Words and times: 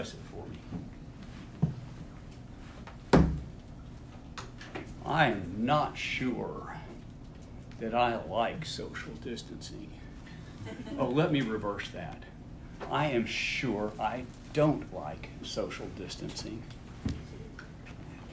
Press 0.00 0.14
it 0.14 0.20
for 0.30 0.46
me. 3.20 3.26
I 5.04 5.26
am 5.26 5.56
not 5.58 5.98
sure 5.98 6.74
that 7.80 7.94
I 7.94 8.24
like 8.24 8.64
social 8.64 9.12
distancing. 9.22 9.90
Oh, 10.98 11.08
let 11.08 11.32
me 11.32 11.42
reverse 11.42 11.90
that. 11.90 12.22
I 12.90 13.08
am 13.08 13.26
sure 13.26 13.92
I 14.00 14.24
don't 14.54 14.90
like 14.94 15.28
social 15.42 15.86
distancing. 15.98 16.62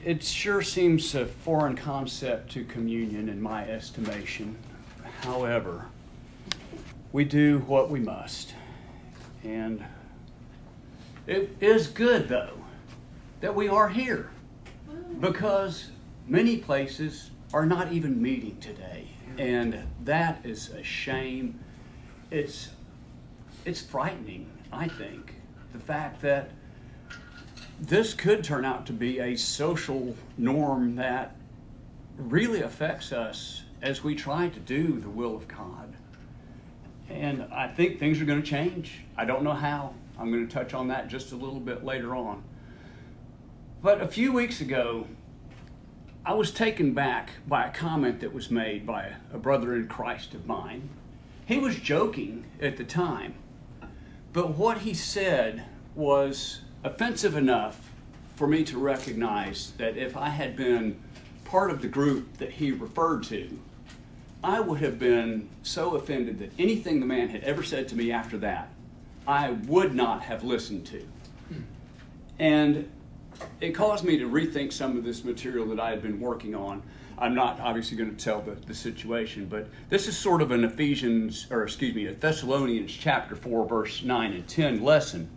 It 0.02 0.22
sure 0.22 0.62
seems 0.62 1.14
a 1.14 1.26
foreign 1.26 1.76
concept 1.76 2.50
to 2.52 2.64
communion 2.64 3.28
in 3.28 3.42
my 3.42 3.68
estimation. 3.68 4.56
However, 5.20 5.84
we 7.12 7.24
do 7.24 7.58
what 7.66 7.90
we 7.90 8.00
must. 8.00 8.54
And 9.44 9.84
it 11.28 11.56
is 11.60 11.86
good, 11.86 12.28
though, 12.28 12.54
that 13.40 13.54
we 13.54 13.68
are 13.68 13.88
here 13.88 14.30
mm. 14.90 15.20
because 15.20 15.90
many 16.26 16.56
places 16.56 17.30
are 17.52 17.66
not 17.66 17.92
even 17.92 18.20
meeting 18.20 18.56
today. 18.60 19.08
And 19.38 19.86
that 20.04 20.44
is 20.44 20.70
a 20.70 20.82
shame. 20.82 21.60
It's, 22.30 22.70
it's 23.64 23.80
frightening, 23.80 24.50
I 24.72 24.88
think, 24.88 25.34
the 25.72 25.78
fact 25.78 26.20
that 26.22 26.50
this 27.80 28.14
could 28.14 28.42
turn 28.42 28.64
out 28.64 28.86
to 28.86 28.92
be 28.92 29.20
a 29.20 29.36
social 29.36 30.16
norm 30.36 30.96
that 30.96 31.36
really 32.16 32.62
affects 32.62 33.12
us 33.12 33.62
as 33.80 34.02
we 34.02 34.14
try 34.14 34.48
to 34.48 34.60
do 34.60 34.98
the 34.98 35.08
will 35.08 35.36
of 35.36 35.46
God. 35.46 35.94
And 37.08 37.46
I 37.52 37.68
think 37.68 37.98
things 37.98 38.20
are 38.20 38.24
going 38.24 38.42
to 38.42 38.46
change. 38.46 39.04
I 39.16 39.24
don't 39.24 39.42
know 39.42 39.52
how. 39.52 39.94
I'm 40.18 40.30
going 40.32 40.46
to 40.46 40.52
touch 40.52 40.74
on 40.74 40.88
that 40.88 41.08
just 41.08 41.32
a 41.32 41.36
little 41.36 41.60
bit 41.60 41.84
later 41.84 42.14
on. 42.14 42.42
But 43.80 44.00
a 44.00 44.08
few 44.08 44.32
weeks 44.32 44.60
ago, 44.60 45.06
I 46.26 46.34
was 46.34 46.50
taken 46.50 46.92
back 46.92 47.30
by 47.46 47.66
a 47.66 47.70
comment 47.70 48.20
that 48.20 48.34
was 48.34 48.50
made 48.50 48.84
by 48.84 49.12
a 49.32 49.38
brother 49.38 49.74
in 49.74 49.86
Christ 49.86 50.34
of 50.34 50.46
mine. 50.46 50.88
He 51.46 51.58
was 51.58 51.76
joking 51.76 52.44
at 52.60 52.76
the 52.76 52.84
time, 52.84 53.34
but 54.32 54.56
what 54.56 54.78
he 54.78 54.92
said 54.92 55.64
was 55.94 56.62
offensive 56.84 57.36
enough 57.36 57.90
for 58.36 58.46
me 58.46 58.64
to 58.64 58.78
recognize 58.78 59.72
that 59.78 59.96
if 59.96 60.16
I 60.16 60.28
had 60.28 60.56
been 60.56 61.00
part 61.44 61.70
of 61.70 61.80
the 61.80 61.88
group 61.88 62.36
that 62.38 62.50
he 62.50 62.72
referred 62.72 63.22
to, 63.24 63.58
I 64.44 64.60
would 64.60 64.80
have 64.80 64.98
been 64.98 65.48
so 65.62 65.96
offended 65.96 66.38
that 66.40 66.52
anything 66.58 67.00
the 67.00 67.06
man 67.06 67.28
had 67.28 67.42
ever 67.42 67.62
said 67.62 67.88
to 67.88 67.96
me 67.96 68.12
after 68.12 68.36
that, 68.38 68.68
I 69.28 69.50
would 69.50 69.94
not 69.94 70.22
have 70.22 70.42
listened 70.42 70.86
to. 70.86 71.06
And 72.38 72.90
it 73.60 73.72
caused 73.72 74.02
me 74.02 74.16
to 74.18 74.28
rethink 74.28 74.72
some 74.72 74.96
of 74.96 75.04
this 75.04 75.22
material 75.22 75.66
that 75.66 75.78
I 75.78 75.90
had 75.90 76.00
been 76.00 76.18
working 76.18 76.54
on. 76.54 76.82
I'm 77.18 77.34
not 77.34 77.60
obviously 77.60 77.98
going 77.98 78.14
to 78.14 78.24
tell 78.24 78.40
the, 78.40 78.52
the 78.52 78.74
situation, 78.74 79.46
but 79.46 79.68
this 79.90 80.08
is 80.08 80.16
sort 80.16 80.40
of 80.40 80.50
an 80.50 80.64
Ephesians, 80.64 81.46
or 81.50 81.62
excuse 81.64 81.94
me, 81.94 82.06
a 82.06 82.14
Thessalonians 82.14 82.90
chapter 82.90 83.36
4, 83.36 83.66
verse 83.66 84.02
9 84.02 84.32
and 84.32 84.48
10 84.48 84.82
lesson. 84.82 85.28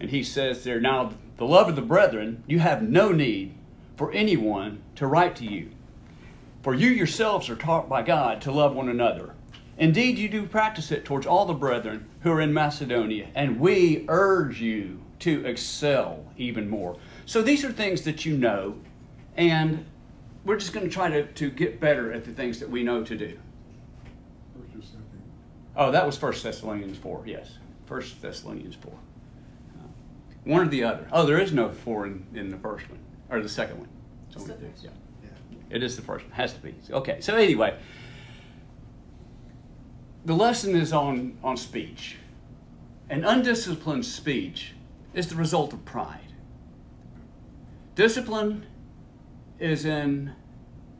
And 0.00 0.10
he 0.10 0.24
says 0.24 0.64
there, 0.64 0.80
Now, 0.80 1.12
the 1.36 1.46
love 1.46 1.68
of 1.68 1.76
the 1.76 1.82
brethren, 1.82 2.42
you 2.48 2.58
have 2.58 2.82
no 2.82 3.12
need 3.12 3.54
for 3.96 4.10
anyone 4.12 4.82
to 4.96 5.06
write 5.06 5.36
to 5.36 5.44
you. 5.44 5.70
For 6.62 6.74
you 6.74 6.88
yourselves 6.88 7.48
are 7.48 7.56
taught 7.56 7.88
by 7.88 8.02
God 8.02 8.40
to 8.42 8.52
love 8.52 8.74
one 8.74 8.88
another. 8.88 9.34
Indeed, 9.78 10.18
you 10.18 10.28
do 10.28 10.44
practice 10.44 10.90
it 10.90 11.04
towards 11.04 11.26
all 11.26 11.46
the 11.46 11.54
brethren 11.54 12.08
who 12.20 12.32
are 12.32 12.40
in 12.40 12.52
Macedonia, 12.52 13.28
and 13.34 13.60
we 13.60 14.04
urge 14.08 14.60
you 14.60 15.00
to 15.20 15.44
excel 15.46 16.24
even 16.36 16.68
more. 16.68 16.96
So 17.26 17.42
these 17.42 17.64
are 17.64 17.70
things 17.70 18.02
that 18.02 18.24
you 18.26 18.36
know, 18.36 18.76
and 19.36 19.86
we're 20.44 20.56
just 20.56 20.72
going 20.72 20.86
to 20.86 20.92
try 20.92 21.08
to, 21.08 21.26
to 21.26 21.50
get 21.50 21.78
better 21.78 22.12
at 22.12 22.24
the 22.24 22.32
things 22.32 22.58
that 22.58 22.68
we 22.68 22.82
know 22.82 23.04
to 23.04 23.16
do. 23.16 23.38
Oh, 25.76 25.92
that 25.92 26.04
was 26.04 26.16
First 26.16 26.42
Thessalonians 26.42 26.98
4, 26.98 27.22
yes. 27.24 27.58
First 27.86 28.20
Thessalonians 28.20 28.74
4. 28.74 28.92
Uh, 28.92 29.82
one 30.42 30.66
or 30.66 30.68
the 30.68 30.82
other. 30.82 31.06
Oh, 31.12 31.24
there 31.24 31.38
is 31.38 31.52
no 31.52 31.70
four 31.70 32.04
in, 32.06 32.26
in 32.34 32.50
the 32.50 32.56
first 32.56 32.90
one, 32.90 32.98
or 33.30 33.40
the 33.40 33.48
second 33.48 33.78
one. 33.78 33.88
So 34.30 34.40
the 34.40 34.56
yeah. 34.82 34.90
It 35.70 35.82
is 35.82 35.96
the 35.96 36.02
first 36.02 36.24
one. 36.24 36.32
Has 36.32 36.52
to 36.54 36.60
be. 36.60 36.74
Okay. 36.90 37.20
So 37.20 37.36
anyway, 37.36 37.76
the 40.24 40.34
lesson 40.34 40.76
is 40.76 40.92
on 40.92 41.38
on 41.42 41.56
speech. 41.56 42.16
An 43.10 43.24
undisciplined 43.24 44.04
speech 44.04 44.74
is 45.14 45.28
the 45.28 45.36
result 45.36 45.72
of 45.72 45.84
pride. 45.84 46.32
Discipline 47.94 48.66
is 49.58 49.84
in 49.84 50.32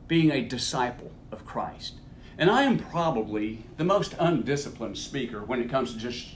being 0.07 0.31
a 0.31 0.41
disciple 0.41 1.11
of 1.31 1.45
Christ. 1.45 1.95
And 2.37 2.49
I 2.49 2.63
am 2.63 2.79
probably 2.79 3.63
the 3.77 3.83
most 3.83 4.15
undisciplined 4.17 4.97
speaker 4.97 5.43
when 5.43 5.61
it 5.61 5.69
comes 5.69 5.93
to 5.93 5.99
just 5.99 6.27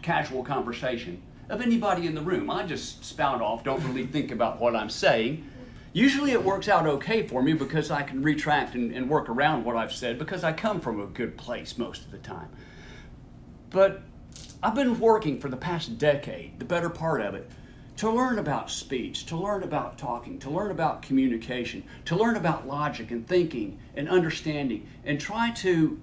casual 0.00 0.42
conversation 0.42 1.22
of 1.48 1.60
anybody 1.60 2.06
in 2.06 2.14
the 2.14 2.20
room. 2.20 2.50
I 2.50 2.64
just 2.64 3.04
spout 3.04 3.42
off, 3.42 3.62
don't 3.64 3.84
really 3.84 4.06
think 4.06 4.30
about 4.30 4.60
what 4.60 4.74
I'm 4.74 4.90
saying. 4.90 5.48
Usually 5.92 6.32
it 6.32 6.42
works 6.42 6.68
out 6.68 6.86
okay 6.86 7.26
for 7.26 7.42
me 7.42 7.52
because 7.52 7.90
I 7.90 8.02
can 8.02 8.22
retract 8.22 8.74
and, 8.74 8.92
and, 8.94 9.10
work 9.10 9.28
around 9.28 9.64
what 9.64 9.76
I've 9.76 9.92
said 9.92 10.18
because 10.18 10.42
I 10.42 10.52
come 10.52 10.80
from 10.80 11.00
a 11.00 11.06
good 11.06 11.36
place 11.36 11.76
most 11.76 12.04
of 12.06 12.10
the 12.10 12.18
time. 12.18 12.48
But 13.68 14.02
I've 14.62 14.74
been 14.74 14.98
working 14.98 15.38
for 15.38 15.48
the 15.48 15.56
past 15.56 15.98
decade, 15.98 16.58
the 16.58 16.64
better 16.64 16.88
part 16.88 17.20
of 17.20 17.34
it, 17.34 17.50
to 17.96 18.10
learn 18.10 18.38
about 18.38 18.70
speech, 18.70 19.26
to 19.26 19.36
learn 19.36 19.62
about 19.62 19.98
talking, 19.98 20.38
to 20.38 20.50
learn 20.50 20.70
about 20.70 21.02
communication, 21.02 21.84
to 22.06 22.16
learn 22.16 22.36
about 22.36 22.66
logic 22.66 23.10
and 23.10 23.26
thinking 23.26 23.78
and 23.94 24.08
understanding, 24.08 24.86
and 25.04 25.20
try 25.20 25.50
to 25.50 26.00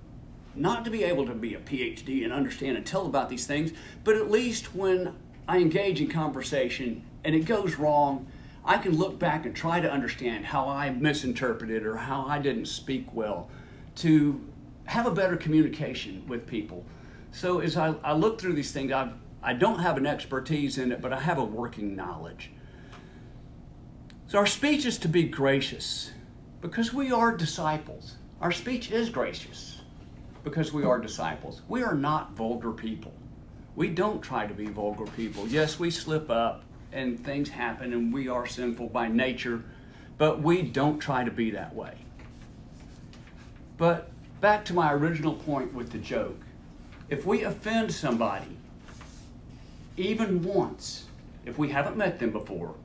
not 0.56 0.86
to 0.86 0.92
be 0.92 1.04
able 1.04 1.26
to 1.26 1.34
be 1.34 1.56
a 1.56 1.60
PhD 1.60 2.24
and 2.24 2.32
understand 2.32 2.78
and 2.78 2.86
tell 2.86 3.06
about 3.08 3.30
these 3.30 3.48
things, 3.48 3.72
but 4.04 4.16
at 4.16 4.30
least 4.30 4.76
when 4.76 5.16
I 5.48 5.58
engage 5.58 6.00
in 6.00 6.10
conversation 6.10 7.04
and 7.24 7.34
it 7.34 7.46
goes 7.46 7.76
wrong, 7.76 8.28
I 8.69 8.78
can 8.78 8.96
look 8.96 9.18
back 9.18 9.47
and 9.47 9.56
try 9.56 9.80
to 9.80 9.91
understand 9.91 10.46
how 10.46 10.69
I 10.69 10.91
misinterpreted 10.91 11.88
or 11.88 11.96
how 11.96 12.28
I 12.28 12.38
didn't 12.38 12.68
speak 12.68 13.12
well 13.16 13.50
to 13.96 14.40
have 14.85 15.07
a 15.07 15.12
better 15.12 15.35
communication 15.35 16.24
with 16.28 16.46
people. 16.46 16.85
So 17.31 17.62
as 17.62 17.75
I, 17.75 17.96
I 18.03 18.13
look 18.13 18.40
through 18.40 18.53
these 18.53 18.72
things, 18.72 18.91
I've, 18.91 19.13
I 19.41 19.53
don't 19.53 19.79
have 19.79 19.97
an 19.97 20.06
expertise 20.06 20.78
in 20.78 20.91
it, 20.91 21.02
but 21.02 21.12
I 21.12 21.19
have 21.19 21.40
a 21.40 21.44
working 21.44 21.96
knowledge. 21.96 22.52
So 24.28 24.38
our 24.38 24.46
speech 24.46 24.85
is 24.85 25.00
to 25.00 25.08
be 25.08 25.24
gracious 25.24 26.12
because 26.62 26.94
we 26.94 27.12
are 27.12 27.35
disciples. 27.35 28.18
Our 28.40 28.52
speech 28.52 28.91
is 28.91 29.09
gracious 29.09 29.81
because 30.44 30.72
we 30.72 30.84
are 30.84 31.00
disciples. 31.00 31.63
We 31.68 31.81
are 31.81 31.96
not 31.96 32.34
vulgar 32.34 32.72
people. 32.72 33.13
We 33.75 33.90
don't 33.90 34.22
try 34.22 34.46
to 34.46 34.53
be 34.53 34.68
vulgar 34.68 35.06
people. 35.18 35.47
Yes, 35.47 35.79
we 35.79 35.90
slip 35.90 36.29
up 36.29 36.66
and 36.92 37.24
things 37.24 37.50
happen 37.50 37.94
and 37.94 38.14
we 38.14 38.28
are 38.28 38.46
sinful 38.46 38.88
by 38.90 39.08
nature, 39.08 39.64
but 40.18 40.42
we 40.42 40.62
don't 40.62 41.00
try 41.00 41.24
to 41.24 41.32
be 41.32 41.52
that 41.52 41.76
way. 41.76 41.94
But 43.78 44.12
back 44.42 44.66
to 44.66 44.74
my 44.74 44.94
original 44.94 45.34
point 45.34 45.74
with 45.74 45.92
the 45.92 45.98
joke 45.98 46.40
if 47.10 47.26
we 47.26 47.44
offend 47.44 47.92
somebody, 47.92 48.58
even 49.98 50.44
once, 50.44 51.06
if 51.46 51.58
we 51.58 51.70
haven't 51.70 51.98
met 51.98 52.20
them 52.20 52.32
before, 52.32 52.76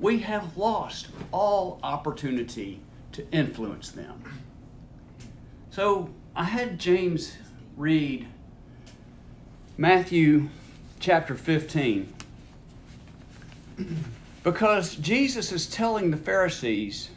we 0.00 0.18
have 0.20 0.56
lost 0.56 1.08
all 1.30 1.78
opportunity 1.82 2.80
to 3.12 3.28
influence 3.30 3.90
them. 3.90 4.22
So 5.70 6.10
I 6.34 6.44
had 6.44 6.78
James 6.78 7.36
read 7.76 8.26
Matthew 9.76 10.48
chapter 10.98 11.34
15. 11.34 12.12
Because 14.42 14.96
Jesus 14.96 15.52
is 15.52 15.66
telling 15.66 16.10
the 16.10 16.16
Pharisees 16.16 17.10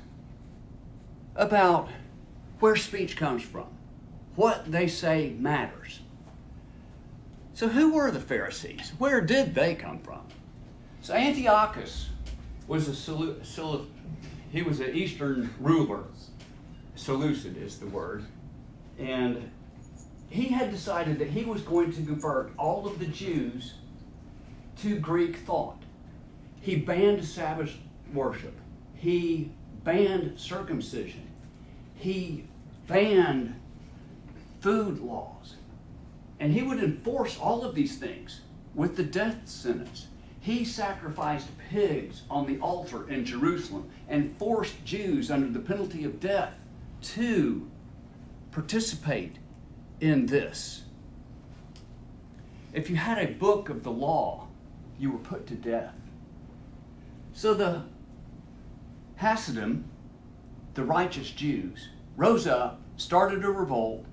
about 1.38 1.88
where 2.60 2.76
speech 2.76 3.16
comes 3.16 3.42
from, 3.42 3.68
what 4.36 4.70
they 4.70 4.88
say 4.88 5.34
matters. 5.40 6.02
So, 7.54 7.70
who 7.70 7.94
were 7.94 8.12
the 8.12 8.20
Pharisees? 8.20 8.92
Where 8.98 9.22
did 9.22 9.56
they 9.56 9.74
come 9.74 10.00
from? 10.00 10.22
So, 11.02 11.14
Antiochus 11.14 12.10
was 12.68 12.90
a 12.90 13.86
he 14.52 14.62
was 14.62 14.80
an 14.80 14.94
Eastern 14.94 15.54
ruler. 15.60 16.04
Seleucid 16.96 17.58
is 17.58 17.80
the 17.80 17.88
word, 17.88 18.26
and 19.00 19.50
he 20.30 20.46
had 20.46 20.72
decided 20.72 21.20
that 21.20 21.30
he 21.30 21.46
was 21.46 21.62
going 21.62 21.92
to 21.94 22.02
convert 22.02 22.52
all 22.58 22.86
of 22.86 23.00
the 23.00 23.06
Jews 23.06 23.76
to 24.82 25.00
Greek 25.00 25.38
thought. 25.38 25.83
He 26.64 26.78
banned 26.78 27.26
Sabbath 27.26 27.78
worship. 28.14 28.58
He 28.96 29.52
banned 29.84 30.40
circumcision. 30.40 31.28
He 31.94 32.46
banned 32.88 33.54
food 34.62 35.02
laws. 35.02 35.56
And 36.40 36.54
he 36.54 36.64
would 36.64 36.82
enforce 36.82 37.38
all 37.38 37.66
of 37.66 37.76
these 37.76 37.98
things 37.98 38.40
with 38.74 38.96
the 38.96 39.04
death 39.04 39.42
sentence. 39.44 40.08
He 40.40 40.64
sacrificed 40.64 41.50
pigs 41.70 42.22
on 42.30 42.48
the 42.48 42.58
altar 42.60 43.10
in 43.10 43.26
Jerusalem 43.26 43.90
and 44.08 44.34
forced 44.38 44.86
Jews 44.86 45.30
under 45.30 45.50
the 45.50 45.60
penalty 45.60 46.06
of 46.06 46.22
death 46.22 46.54
to 47.02 47.70
participate 48.52 49.36
in 50.00 50.28
this. 50.28 50.84
If 52.72 52.90
you 52.90 52.96
had 52.96 53.18
a 53.18 53.34
book 53.34 53.68
of 53.68 53.84
the 53.84 53.92
law, 53.92 54.48
you 54.98 55.12
were 55.12 55.20
put 55.20 55.46
to 55.48 55.56
death. 55.56 55.94
So 57.34 57.54
the 57.54 57.82
Hasidim, 59.16 59.86
the 60.76 60.84
righteous 60.84 61.32
Jews, 61.32 61.90
rose 62.16 62.46
up, 62.48 62.80
started 62.96 63.44
a 63.44 63.50
revolt, 63.50 64.06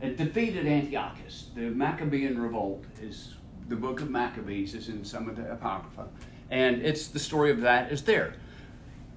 and 0.00 0.16
defeated 0.16 0.66
Antiochus. 0.66 1.50
The 1.54 1.70
Maccabean 1.70 2.40
revolt 2.40 2.84
is 3.00 3.34
the 3.68 3.76
book 3.76 4.00
of 4.00 4.10
Maccabees 4.10 4.74
is 4.74 4.88
in 4.88 5.04
some 5.04 5.28
of 5.28 5.36
the 5.36 5.50
Apocrypha, 5.50 6.08
and 6.50 6.82
it's 6.82 7.06
the 7.06 7.18
story 7.18 7.50
of 7.50 7.60
that 7.60 7.92
is 7.92 8.02
there. 8.02 8.34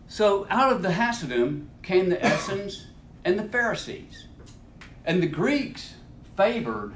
So 0.08 0.48
out 0.50 0.72
of 0.72 0.84
the 0.84 0.92
Hasidim 0.92 1.70
came 1.82 2.10
the 2.10 2.26
Essenes 2.26 2.88
and 3.26 3.38
the 3.38 3.44
Pharisees. 3.44 4.28
And 5.04 5.22
the 5.22 5.28
Greeks 5.28 5.96
favored 6.36 6.94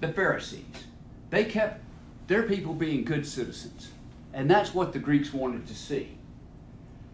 the 0.00 0.08
Pharisees. 0.08 0.86
They 1.30 1.44
kept 1.44 1.80
their 2.26 2.42
people 2.42 2.74
being 2.74 3.04
good 3.04 3.26
citizens. 3.26 3.91
And 4.32 4.50
that's 4.50 4.74
what 4.74 4.92
the 4.92 4.98
Greeks 4.98 5.32
wanted 5.32 5.66
to 5.66 5.74
see. 5.74 6.16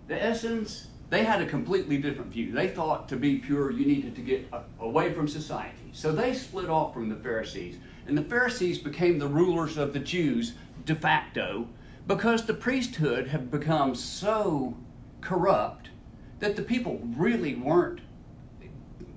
The 0.06 0.30
Essenes, 0.30 0.88
they 1.10 1.24
had 1.24 1.42
a 1.42 1.46
completely 1.46 1.98
different 1.98 2.32
view. 2.32 2.52
They 2.52 2.68
thought 2.68 3.08
to 3.08 3.16
be 3.16 3.36
pure, 3.36 3.70
you 3.70 3.86
needed 3.86 4.14
to 4.16 4.22
get 4.22 4.46
away 4.80 5.12
from 5.12 5.28
society. 5.28 5.90
So 5.92 6.12
they 6.12 6.32
split 6.34 6.70
off 6.70 6.94
from 6.94 7.08
the 7.08 7.16
Pharisees. 7.16 7.76
And 8.06 8.16
the 8.16 8.22
Pharisees 8.22 8.78
became 8.78 9.18
the 9.18 9.28
rulers 9.28 9.76
of 9.76 9.92
the 9.92 9.98
Jews 9.98 10.54
de 10.84 10.94
facto 10.94 11.68
because 12.06 12.46
the 12.46 12.54
priesthood 12.54 13.28
had 13.28 13.50
become 13.50 13.94
so 13.94 14.74
corrupt 15.20 15.90
that 16.38 16.56
the 16.56 16.62
people 16.62 17.00
really 17.16 17.54
weren't 17.54 18.00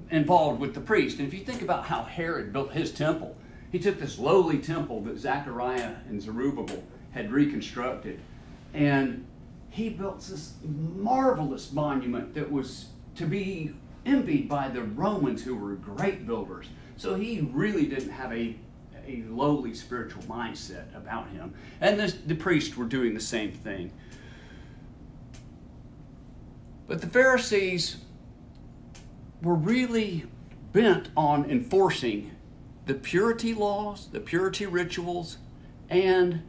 involved 0.09 0.59
with 0.59 0.73
the 0.73 0.81
priest. 0.81 1.19
And 1.19 1.27
if 1.27 1.33
you 1.33 1.45
think 1.45 1.61
about 1.61 1.85
how 1.85 2.03
Herod 2.03 2.51
built 2.51 2.73
his 2.73 2.91
temple, 2.91 3.37
he 3.71 3.79
took 3.79 3.99
this 3.99 4.19
lowly 4.19 4.57
temple 4.57 5.01
that 5.03 5.17
Zechariah 5.17 5.95
and 6.09 6.21
Zerubbabel 6.21 6.83
had 7.11 7.31
reconstructed, 7.31 8.19
and 8.73 9.25
he 9.69 9.89
built 9.89 10.21
this 10.21 10.53
marvelous 10.63 11.71
monument 11.71 12.33
that 12.33 12.51
was 12.51 12.87
to 13.15 13.25
be 13.25 13.73
envied 14.05 14.49
by 14.49 14.67
the 14.67 14.81
Romans, 14.81 15.43
who 15.43 15.55
were 15.55 15.75
great 15.75 16.25
builders. 16.25 16.67
So 16.97 17.15
he 17.15 17.41
really 17.51 17.85
didn't 17.85 18.09
have 18.09 18.31
a, 18.33 18.55
a 19.07 19.23
lowly 19.29 19.73
spiritual 19.73 20.23
mindset 20.23 20.95
about 20.95 21.29
him. 21.29 21.53
And 21.79 21.99
the, 21.99 22.13
the 22.27 22.35
priests 22.35 22.75
were 22.75 22.85
doing 22.85 23.13
the 23.13 23.19
same 23.21 23.51
thing. 23.51 23.91
But 26.87 27.01
the 27.01 27.07
Pharisees 27.07 27.97
were 29.41 29.55
really 29.55 30.25
bent 30.73 31.09
on 31.15 31.49
enforcing 31.49 32.31
the 32.85 32.93
purity 32.93 33.53
laws, 33.53 34.09
the 34.11 34.19
purity 34.19 34.65
rituals, 34.65 35.37
and 35.89 36.41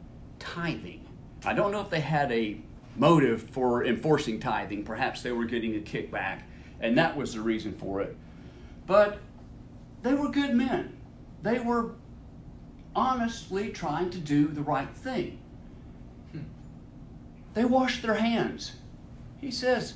tithing. 0.43 1.07
I 1.45 1.53
don't 1.53 1.71
know 1.71 1.81
if 1.81 1.89
they 1.89 2.01
had 2.01 2.31
a 2.31 2.57
motive 2.95 3.41
for 3.41 3.85
enforcing 3.85 4.39
tithing. 4.39 4.83
Perhaps 4.83 5.23
they 5.23 5.31
were 5.31 5.45
getting 5.45 5.75
a 5.75 5.79
kickback, 5.79 6.41
and 6.79 6.97
that 6.97 7.15
was 7.15 7.33
the 7.33 7.41
reason 7.41 7.73
for 7.73 8.01
it. 8.01 8.15
But 8.85 9.19
they 10.01 10.13
were 10.13 10.29
good 10.29 10.53
men. 10.53 10.97
They 11.41 11.59
were 11.59 11.91
honestly 12.95 13.69
trying 13.69 14.09
to 14.11 14.19
do 14.19 14.47
the 14.47 14.61
right 14.61 14.89
thing. 14.93 15.39
They 17.53 17.65
washed 17.65 18.01
their 18.01 18.15
hands. 18.15 18.73
He 19.39 19.51
says, 19.51 19.95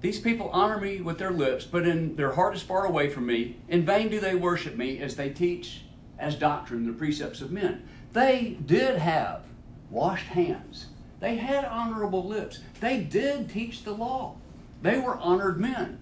these 0.00 0.18
people 0.18 0.50
honor 0.50 0.78
me 0.78 1.00
with 1.00 1.18
their 1.18 1.30
lips, 1.30 1.64
but 1.64 1.86
in 1.86 2.16
their 2.16 2.32
heart 2.32 2.54
is 2.54 2.62
far 2.62 2.86
away 2.86 3.08
from 3.08 3.26
me. 3.26 3.56
In 3.68 3.84
vain 3.84 4.08
do 4.08 4.20
they 4.20 4.34
worship 4.34 4.76
me 4.76 4.98
as 4.98 5.16
they 5.16 5.30
teach 5.30 5.82
as 6.18 6.36
doctrine 6.36 6.86
the 6.86 6.92
precepts 6.92 7.40
of 7.40 7.50
men. 7.50 7.88
They 8.12 8.56
did 8.64 8.98
have 8.98 9.42
washed 9.90 10.26
hands. 10.26 10.86
They 11.20 11.36
had 11.36 11.64
honorable 11.64 12.24
lips. 12.24 12.60
They 12.80 13.00
did 13.00 13.50
teach 13.50 13.84
the 13.84 13.92
law. 13.92 14.36
They 14.82 14.98
were 14.98 15.16
honored 15.16 15.58
men. 15.58 15.98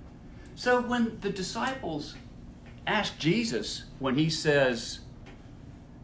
So 0.55 0.81
when 0.81 1.19
the 1.21 1.31
disciples 1.31 2.15
asked 2.87 3.19
Jesus, 3.19 3.85
when 3.99 4.17
he 4.17 4.29
says 4.29 5.01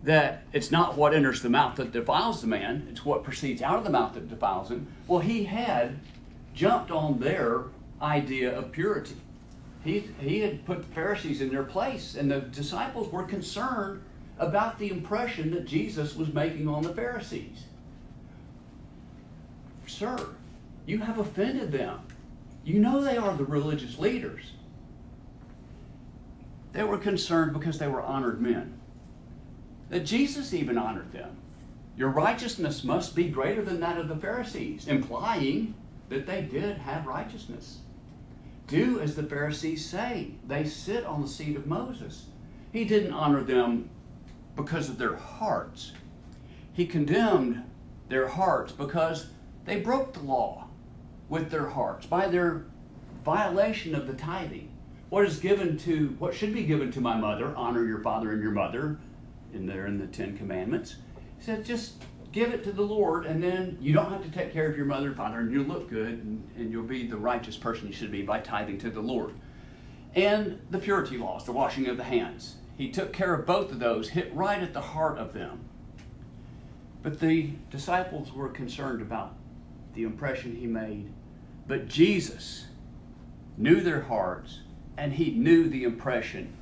that 0.02 0.44
it's 0.52 0.70
not 0.70 0.96
what 0.96 1.14
enters 1.14 1.42
the 1.42 1.50
mouth 1.50 1.76
that 1.76 1.92
defiles 1.92 2.40
the 2.40 2.46
man, 2.46 2.86
it's 2.90 3.04
what 3.04 3.22
proceeds 3.22 3.62
out 3.62 3.78
of 3.78 3.84
the 3.84 3.90
mouth 3.90 4.14
that 4.14 4.28
defiles 4.28 4.70
him, 4.70 4.86
well, 5.06 5.20
he 5.20 5.44
had 5.44 5.98
jumped 6.54 6.90
on 6.90 7.18
their 7.20 7.64
idea 8.00 8.56
of 8.56 8.72
purity. 8.72 9.16
He, 9.84 10.10
he 10.18 10.40
had 10.40 10.64
put 10.64 10.78
the 10.78 10.94
Pharisees 10.94 11.40
in 11.40 11.50
their 11.50 11.62
place, 11.62 12.14
and 12.14 12.30
the 12.30 12.40
disciples 12.40 13.10
were 13.12 13.24
concerned 13.24 14.02
about 14.40 14.78
the 14.78 14.90
impression 14.90 15.52
that 15.52 15.66
Jesus 15.66 16.16
was 16.16 16.34
making 16.34 16.66
on 16.66 16.82
the 16.82 16.94
Pharisees. 16.94 17.64
Sir, 19.86 20.34
you 20.86 20.98
have 20.98 21.18
offended 21.18 21.70
them. 21.70 22.00
You 22.64 22.80
know 22.80 23.00
they 23.00 23.16
are 23.16 23.36
the 23.36 23.44
religious 23.44 23.98
leaders. 23.98 24.52
They 26.72 26.82
were 26.82 26.98
concerned 26.98 27.52
because 27.52 27.78
they 27.78 27.88
were 27.88 28.02
honored 28.02 28.40
men. 28.40 28.74
That 29.90 30.06
Jesus 30.06 30.54
even 30.54 30.78
honored 30.78 31.12
them. 31.12 31.36
Your 31.96 32.10
righteousness 32.10 32.82
must 32.82 33.14
be 33.14 33.28
greater 33.28 33.62
than 33.62 33.80
that 33.80 33.98
of 33.98 34.08
the 34.08 34.16
Pharisees, 34.16 34.88
implying 34.88 35.74
that 36.08 36.26
they 36.26 36.42
did 36.42 36.78
have 36.78 37.06
righteousness 37.06 37.78
do 38.70 39.00
as 39.00 39.16
the 39.16 39.22
Pharisees 39.24 39.84
say. 39.84 40.30
They 40.46 40.64
sit 40.64 41.04
on 41.04 41.20
the 41.20 41.28
seat 41.28 41.56
of 41.56 41.66
Moses. 41.66 42.26
He 42.72 42.84
didn't 42.84 43.12
honor 43.12 43.42
them 43.42 43.90
because 44.56 44.88
of 44.88 44.98
their 44.98 45.16
hearts. 45.16 45.92
He 46.72 46.86
condemned 46.86 47.62
their 48.08 48.28
hearts 48.28 48.72
because 48.72 49.26
they 49.64 49.80
broke 49.80 50.12
the 50.12 50.20
law 50.20 50.66
with 51.28 51.50
their 51.50 51.68
hearts 51.68 52.06
by 52.06 52.28
their 52.28 52.64
violation 53.24 53.94
of 53.94 54.06
the 54.06 54.14
tithing. 54.14 54.70
What 55.10 55.26
is 55.26 55.38
given 55.38 55.76
to 55.78 56.14
what 56.18 56.34
should 56.34 56.52
be 56.52 56.62
given 56.62 56.90
to 56.92 57.00
my 57.00 57.16
mother, 57.16 57.54
honor 57.56 57.84
your 57.84 58.00
father 58.00 58.32
and 58.32 58.42
your 58.42 58.52
mother, 58.52 58.98
in 59.52 59.66
there 59.66 59.86
in 59.86 59.98
the 59.98 60.06
Ten 60.06 60.36
Commandments. 60.36 60.96
He 61.38 61.44
said, 61.44 61.64
just 61.64 61.94
give 62.32 62.52
it 62.52 62.62
to 62.64 62.72
the 62.72 62.82
Lord, 62.82 63.26
and 63.26 63.42
then 63.42 63.76
you 63.80 63.92
don't 63.92 64.10
have 64.10 64.22
to 64.22 64.30
take 64.30 64.52
care 64.52 64.70
of 64.70 64.76
your 64.76 64.86
mother 64.86 65.08
and 65.08 65.16
father, 65.16 65.40
and 65.40 65.50
you'll 65.50 65.64
look 65.64 65.90
good, 65.90 66.22
and, 66.24 66.48
and 66.56 66.70
you'll 66.70 66.84
be 66.84 67.06
the 67.06 67.16
righteous 67.16 67.56
person 67.56 67.88
you 67.88 67.92
should 67.92 68.12
be 68.12 68.22
by 68.22 68.38
tithing 68.38 68.78
to 68.78 68.90
the 68.90 69.00
Lord. 69.00 69.34
And 70.14 70.60
the 70.70 70.78
purity 70.78 71.18
laws, 71.18 71.44
the 71.44 71.52
washing 71.52 71.88
of 71.88 71.96
the 71.96 72.04
hands. 72.04 72.56
He 72.80 72.88
took 72.88 73.12
care 73.12 73.34
of 73.34 73.44
both 73.44 73.70
of 73.72 73.78
those, 73.78 74.08
hit 74.08 74.34
right 74.34 74.62
at 74.62 74.72
the 74.72 74.80
heart 74.80 75.18
of 75.18 75.34
them. 75.34 75.60
But 77.02 77.20
the 77.20 77.50
disciples 77.70 78.32
were 78.32 78.48
concerned 78.48 79.02
about 79.02 79.34
the 79.92 80.04
impression 80.04 80.56
he 80.56 80.66
made. 80.66 81.12
But 81.66 81.88
Jesus 81.88 82.68
knew 83.58 83.82
their 83.82 84.00
hearts, 84.00 84.60
and 84.96 85.12
he 85.12 85.32
knew 85.32 85.68
the 85.68 85.84
impression 85.84 86.54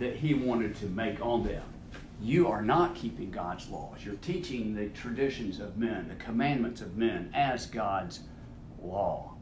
that 0.00 0.16
he 0.16 0.34
wanted 0.34 0.74
to 0.80 0.86
make 0.86 1.24
on 1.24 1.44
them 1.44 1.62
you 2.20 2.48
are 2.48 2.62
not 2.62 2.96
keeping 2.96 3.30
God's 3.30 3.68
laws. 3.68 4.04
You're 4.04 4.16
teaching 4.16 4.74
the 4.74 4.88
traditions 4.88 5.60
of 5.60 5.78
men, 5.78 6.08
the 6.08 6.16
commandments 6.16 6.80
of 6.80 6.96
men, 6.96 7.30
as 7.32 7.66
God's 7.66 8.22
law. 8.82 9.34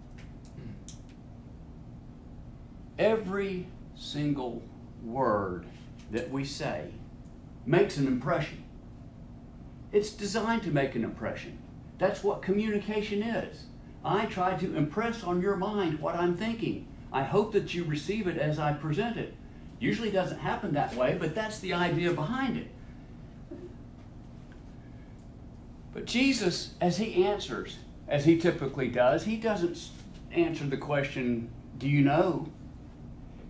Every 2.99 3.67
single 3.97 4.63
word 5.03 5.65
that 6.11 6.31
we 6.31 6.45
say 6.45 6.91
makes 7.67 7.97
an 7.97 8.07
impression. 8.07 8.65
It's 9.93 10.11
designed 10.11 10.63
to 10.63 10.71
make 10.71 10.95
an 10.95 11.05
impression. 11.05 11.59
That's 11.99 12.23
what 12.23 12.43
communication 12.43 13.23
is. 13.23 13.65
I 14.05 14.27
try 14.27 14.55
to 14.55 14.77
impress 14.77 15.23
on 15.23 15.43
your 15.43 15.57
mind 15.57 15.99
what 16.01 16.15
I'm 16.15 16.37
thinking. 16.37 16.87
I 17.13 17.23
hope 17.23 17.53
that 17.53 17.75
you 17.75 17.85
receive 17.85 18.27
it 18.27 18.39
as 18.39 18.59
I 18.59 18.73
present 18.73 19.17
it. 19.17 19.35
Usually 19.81 20.11
doesn't 20.11 20.39
happen 20.39 20.75
that 20.75 20.95
way, 20.95 21.17
but 21.19 21.35
that's 21.35 21.61
the 21.61 21.73
idea 21.73 22.13
behind 22.13 22.57
it. 22.57 22.69
But 25.93 26.05
Jesus, 26.05 26.75
as 26.81 26.99
he 26.99 27.25
answers, 27.25 27.79
as 28.09 28.25
he 28.25 28.39
typically 28.39 28.89
does, 28.89 29.25
he 29.25 29.37
doesn't 29.37 29.91
answer 30.33 30.65
the 30.65 30.77
question, 30.77 31.51
Do 31.79 31.89
you 31.89 32.03
know? 32.03 32.49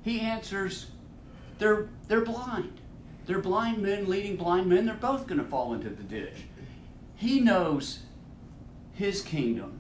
He 0.03 0.21
answers, 0.21 0.87
They're, 1.59 1.89
they're 2.07 2.25
blind. 2.25 2.81
They're 3.27 3.41
blind 3.41 3.83
men 3.83 4.09
leading 4.09 4.37
blind 4.37 4.67
men. 4.67 4.87
They're 4.87 4.95
both 4.95 5.27
going 5.27 5.41
to 5.41 5.47
fall 5.47 5.75
into 5.75 5.91
the 5.91 6.03
ditch. 6.03 6.45
He 7.15 7.41
knows 7.41 8.01
his 8.93 9.23
kingdom, 9.23 9.79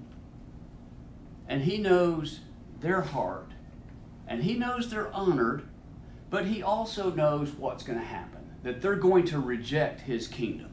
and 1.49 1.62
he 1.62 1.78
knows 1.78 2.40
their 2.80 3.00
heart, 3.00 3.52
and 4.26 4.42
he 4.42 4.54
knows 4.54 4.90
they're 4.90 5.12
honored 5.14 5.68
but 6.30 6.47
he 6.47 6.62
also 6.62 7.11
knows 7.11 7.52
what's 7.52 7.82
going 7.82 7.99
to 7.99 8.04
happen 8.04 8.38
that 8.62 8.82
they're 8.82 8.97
going 8.97 9.25
to 9.25 9.38
reject 9.38 10.00
his 10.02 10.28
kingdom. 10.28 10.67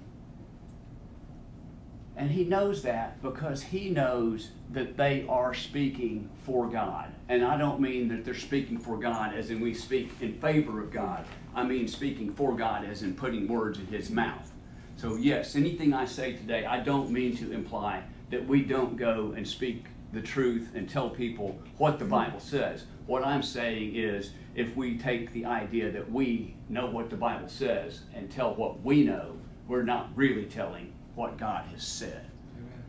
And 2.17 2.31
he 2.31 2.45
knows 2.45 2.81
that 2.83 3.21
because 3.21 3.61
he 3.61 3.89
knows 3.89 4.51
that 4.71 4.95
they 4.95 5.25
are 5.27 5.53
speaking 5.53 6.29
for 6.43 6.67
God. 6.67 7.11
And 7.27 7.43
I 7.43 7.57
don't 7.57 7.81
mean 7.81 8.07
that 8.09 8.23
they're 8.23 8.33
speaking 8.33 8.77
for 8.77 8.97
God 8.97 9.33
as 9.33 9.49
in 9.49 9.59
we 9.59 9.73
speak 9.73 10.11
in 10.21 10.33
favor 10.33 10.81
of 10.81 10.91
God. 10.91 11.25
I 11.53 11.63
mean 11.63 11.87
speaking 11.87 12.33
for 12.33 12.55
God 12.55 12.85
as 12.85 13.03
in 13.03 13.15
putting 13.15 13.47
words 13.47 13.79
in 13.79 13.87
his 13.87 14.09
mouth. 14.09 14.51
So, 14.95 15.15
yes, 15.15 15.57
anything 15.57 15.93
I 15.93 16.05
say 16.05 16.33
today, 16.33 16.65
I 16.65 16.79
don't 16.79 17.11
mean 17.11 17.35
to 17.37 17.51
imply 17.51 18.03
that 18.29 18.47
we 18.47 18.61
don't 18.61 18.95
go 18.95 19.33
and 19.35 19.45
speak 19.45 19.87
the 20.13 20.21
truth 20.21 20.71
and 20.73 20.89
tell 20.89 21.09
people 21.09 21.59
what 21.77 21.99
the 21.99 22.05
Bible 22.05 22.39
says. 22.39 22.85
What 23.05 23.25
I'm 23.25 23.43
saying 23.43 23.95
is 23.95 24.31
if 24.55 24.73
we 24.77 24.97
take 24.97 25.33
the 25.33 25.45
idea 25.45 25.91
that 25.91 26.09
we 26.09 26.55
know 26.69 26.87
what 26.87 27.09
the 27.09 27.17
Bible 27.17 27.49
says 27.49 28.03
and 28.13 28.31
tell 28.31 28.55
what 28.55 28.81
we 28.83 29.03
know, 29.03 29.37
we're 29.67 29.83
not 29.83 30.09
really 30.15 30.45
telling 30.45 30.93
what 31.15 31.37
God 31.37 31.65
has 31.71 31.83
said. 31.83 32.25
Amen. 32.57 32.83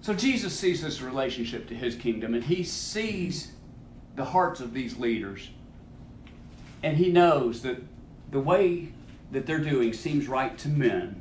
So 0.00 0.14
Jesus 0.14 0.58
sees 0.58 0.82
this 0.82 1.00
relationship 1.00 1.68
to 1.68 1.74
his 1.74 1.94
kingdom 1.94 2.34
and 2.34 2.44
he 2.44 2.62
sees 2.64 3.52
the 4.16 4.24
hearts 4.24 4.60
of 4.60 4.74
these 4.74 4.98
leaders 4.98 5.48
and 6.82 6.96
he 6.96 7.10
knows 7.10 7.62
that 7.62 7.82
the 8.30 8.40
way 8.40 8.92
that 9.32 9.46
they're 9.46 9.58
doing 9.58 9.92
seems 9.92 10.28
right 10.28 10.56
to 10.58 10.68
men, 10.68 11.20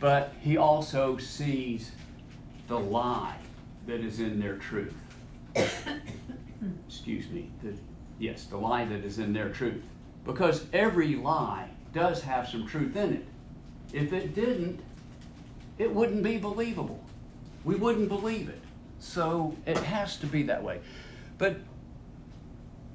but 0.00 0.32
he 0.40 0.56
also 0.56 1.16
sees 1.16 1.92
the 2.68 2.78
lie 2.78 3.36
that 3.86 4.00
is 4.00 4.20
in 4.20 4.38
their 4.38 4.56
truth. 4.56 4.94
Excuse 6.88 7.28
me. 7.28 7.50
The, 7.62 7.74
yes, 8.18 8.44
the 8.44 8.56
lie 8.56 8.84
that 8.84 9.04
is 9.04 9.18
in 9.18 9.32
their 9.32 9.48
truth. 9.48 9.82
Because 10.24 10.66
every 10.72 11.16
lie 11.16 11.68
does 11.92 12.22
have 12.22 12.48
some 12.48 12.66
truth 12.66 12.96
in 12.96 13.14
it. 13.14 13.26
If 13.92 14.12
it 14.12 14.34
didn't, 14.34 14.80
it 15.78 15.94
wouldn't 15.94 16.22
be 16.22 16.38
believable. 16.38 17.02
We 17.64 17.74
wouldn't 17.74 18.08
believe 18.08 18.48
it. 18.48 18.60
So 18.98 19.56
it 19.66 19.78
has 19.78 20.16
to 20.18 20.26
be 20.26 20.42
that 20.44 20.62
way. 20.62 20.80
But 21.38 21.56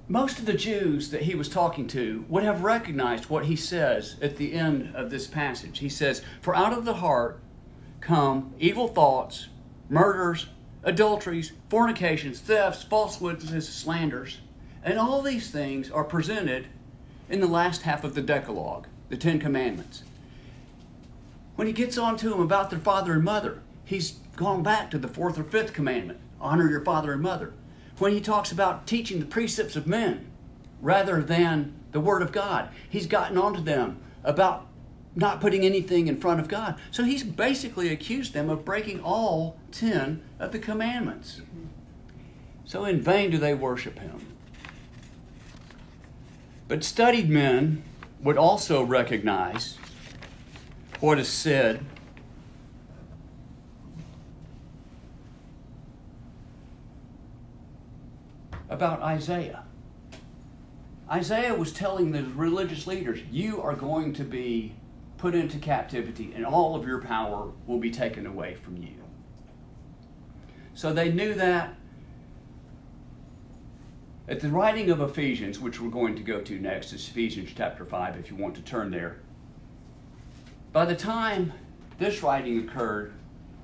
most 0.07 0.39
of 0.39 0.45
the 0.45 0.53
Jews 0.53 1.09
that 1.11 1.23
he 1.23 1.35
was 1.35 1.49
talking 1.49 1.87
to 1.89 2.25
would 2.29 2.43
have 2.43 2.63
recognized 2.63 3.29
what 3.29 3.45
he 3.45 3.55
says 3.55 4.15
at 4.21 4.37
the 4.37 4.53
end 4.53 4.95
of 4.95 5.09
this 5.09 5.27
passage. 5.27 5.79
He 5.79 5.89
says, 5.89 6.21
For 6.41 6.55
out 6.55 6.71
of 6.71 6.85
the 6.85 6.95
heart 6.95 7.41
come 7.99 8.53
evil 8.57 8.87
thoughts, 8.87 9.47
murders, 9.89 10.47
adulteries, 10.83 11.51
fornications, 11.69 12.39
thefts, 12.39 12.83
false 12.83 13.19
witnesses, 13.19 13.67
slanders. 13.67 14.39
And 14.81 14.97
all 14.97 15.21
these 15.21 15.51
things 15.51 15.91
are 15.91 16.05
presented 16.05 16.67
in 17.29 17.41
the 17.41 17.47
last 17.47 17.81
half 17.81 18.05
of 18.05 18.15
the 18.15 18.21
Decalogue, 18.21 18.87
the 19.09 19.17
Ten 19.17 19.39
Commandments. 19.39 20.03
When 21.57 21.65
he 21.67 21.73
gets 21.73 21.97
on 21.97 22.17
to 22.17 22.29
them 22.29 22.39
about 22.39 22.69
their 22.69 22.79
father 22.79 23.13
and 23.13 23.23
mother, 23.23 23.61
he's 23.83 24.11
gone 24.35 24.61
back 24.61 24.91
to 24.91 24.99
the 24.99 25.07
fourth 25.07 25.39
or 25.39 25.43
fifth 25.43 25.73
commandment 25.73 26.19
honor 26.39 26.69
your 26.69 26.85
father 26.85 27.13
and 27.13 27.21
mother. 27.21 27.51
When 27.97 28.13
he 28.13 28.21
talks 28.21 28.51
about 28.51 28.85
teaching 28.85 29.19
the 29.19 29.25
precepts 29.25 29.75
of 29.75 29.87
men 29.87 30.27
rather 30.81 31.23
than 31.23 31.73
the 31.93 31.99
Word 31.99 32.21
of 32.21 32.31
God, 32.31 32.69
he's 32.87 33.07
gotten 33.07 33.39
onto 33.39 33.59
them 33.59 33.97
about 34.23 34.67
not 35.15 35.41
putting 35.41 35.65
anything 35.65 36.05
in 36.05 36.21
front 36.21 36.39
of 36.39 36.47
God. 36.47 36.75
So 36.91 37.03
he's 37.03 37.23
basically 37.23 37.89
accused 37.89 38.33
them 38.33 38.51
of 38.51 38.63
breaking 38.63 39.01
all 39.01 39.57
ten 39.71 40.21
of 40.39 40.51
the 40.51 40.59
commandments. 40.59 41.41
So 42.65 42.85
in 42.85 43.01
vain 43.01 43.31
do 43.31 43.39
they 43.39 43.55
worship 43.55 43.97
him. 43.97 44.27
But 46.67 46.83
studied 46.83 47.31
men 47.31 47.81
would 48.21 48.37
also 48.37 48.83
recognize 48.83 49.79
what 50.99 51.19
is 51.19 51.27
said 51.27 51.83
about 58.69 59.01
Isaiah. 59.01 59.63
Isaiah 61.09 61.55
was 61.55 61.71
telling 61.71 62.11
the 62.11 62.23
religious 62.35 62.85
leaders, 62.85 63.19
You 63.31 63.61
are 63.61 63.75
going 63.75 64.13
to 64.13 64.23
be 64.23 64.73
put 65.17 65.35
into 65.35 65.57
captivity, 65.57 66.33
and 66.35 66.45
all 66.45 66.75
of 66.75 66.85
your 66.85 67.01
power 67.01 67.51
will 67.65 67.79
be 67.79 67.91
taken 67.91 68.25
away 68.25 68.55
from 68.55 68.77
you. 68.77 68.95
So 70.73 70.93
they 70.93 71.11
knew 71.11 71.33
that. 71.35 71.75
At 74.27 74.41
the 74.41 74.49
writing 74.49 74.91
of 74.91 74.99
Ephesians, 74.99 75.59
which 75.59 75.79
we're 75.79 75.89
going 75.89 76.15
to 76.17 76.21
go 76.21 76.41
to 76.41 76.59
next, 76.59 76.91
is 76.91 77.07
Ephesians 77.07 77.51
chapter 77.55 77.85
5, 77.85 78.17
if 78.17 78.29
you 78.29 78.35
want 78.35 78.55
to 78.55 78.61
turn 78.61 78.91
there. 78.91 79.21
By 80.73 80.85
the 80.85 80.95
time 80.95 81.53
this 81.97 82.21
writing 82.21 82.59
occurred, 82.59 83.13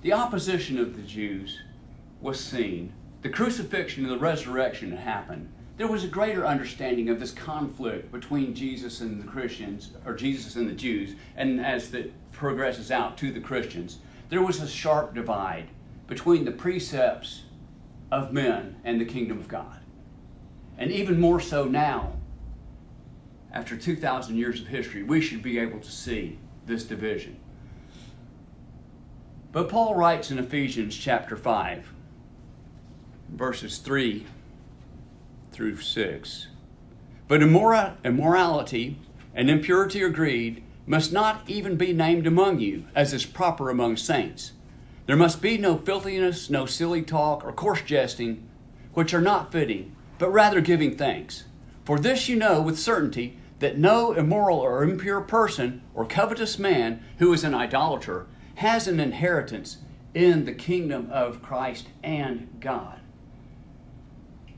the 0.01 0.13
opposition 0.13 0.79
of 0.79 0.95
the 0.95 1.01
Jews 1.01 1.59
was 2.21 2.39
seen. 2.39 2.93
The 3.21 3.29
crucifixion 3.29 4.05
and 4.05 4.13
the 4.13 4.17
resurrection 4.17 4.91
had 4.91 4.99
happened. 4.99 5.49
There 5.77 5.87
was 5.87 6.03
a 6.03 6.07
greater 6.07 6.45
understanding 6.45 7.09
of 7.09 7.19
this 7.19 7.31
conflict 7.31 8.11
between 8.11 8.55
Jesus 8.55 9.01
and 9.01 9.21
the 9.21 9.27
Christians, 9.27 9.91
or 10.05 10.13
Jesus 10.13 10.55
and 10.55 10.69
the 10.69 10.73
Jews, 10.73 11.15
and 11.35 11.59
as 11.59 11.93
it 11.93 12.13
progresses 12.31 12.89
out 12.89 13.17
to 13.17 13.31
the 13.31 13.39
Christians, 13.39 13.99
there 14.29 14.41
was 14.41 14.61
a 14.61 14.67
sharp 14.67 15.13
divide 15.13 15.67
between 16.07 16.45
the 16.45 16.51
precepts 16.51 17.43
of 18.11 18.31
men 18.31 18.75
and 18.83 18.99
the 18.99 19.05
kingdom 19.05 19.39
of 19.39 19.47
God. 19.47 19.79
And 20.77 20.91
even 20.91 21.19
more 21.19 21.39
so 21.39 21.65
now, 21.65 22.13
after 23.51 23.75
2,000 23.75 24.35
years 24.35 24.61
of 24.61 24.67
history, 24.67 25.03
we 25.03 25.21
should 25.21 25.43
be 25.43 25.59
able 25.59 25.79
to 25.79 25.91
see 25.91 26.39
this 26.65 26.83
division. 26.83 27.37
But 29.51 29.69
Paul 29.69 29.95
writes 29.95 30.31
in 30.31 30.39
Ephesians 30.39 30.95
chapter 30.95 31.35
5, 31.35 31.91
verses 33.29 33.77
3 33.77 34.25
through 35.51 35.77
6. 35.77 36.47
But 37.27 37.41
immorality 37.41 38.97
and 39.35 39.49
impurity 39.49 40.01
or 40.03 40.09
greed 40.09 40.63
must 40.85 41.13
not 41.13 41.41
even 41.47 41.75
be 41.77 41.93
named 41.93 42.27
among 42.27 42.59
you, 42.59 42.85
as 42.95 43.13
is 43.13 43.25
proper 43.25 43.69
among 43.69 43.97
saints. 43.97 44.51
There 45.05 45.15
must 45.15 45.41
be 45.41 45.57
no 45.57 45.77
filthiness, 45.77 46.49
no 46.49 46.65
silly 46.65 47.01
talk, 47.01 47.45
or 47.45 47.51
coarse 47.51 47.81
jesting, 47.81 48.47
which 48.93 49.13
are 49.13 49.21
not 49.21 49.51
fitting, 49.51 49.95
but 50.17 50.31
rather 50.31 50.61
giving 50.61 50.97
thanks. 50.97 51.43
For 51.85 51.99
this 51.99 52.27
you 52.27 52.35
know 52.35 52.61
with 52.61 52.79
certainty 52.79 53.37
that 53.59 53.77
no 53.77 54.13
immoral 54.13 54.59
or 54.59 54.83
impure 54.83 55.21
person 55.21 55.81
or 55.93 56.05
covetous 56.05 56.59
man 56.59 57.03
who 57.19 57.31
is 57.33 57.43
an 57.43 57.53
idolater 57.53 58.27
has 58.55 58.87
an 58.87 58.99
inheritance 58.99 59.77
in 60.13 60.45
the 60.45 60.53
kingdom 60.53 61.09
of 61.11 61.41
Christ 61.41 61.87
and 62.03 62.49
God. 62.59 62.99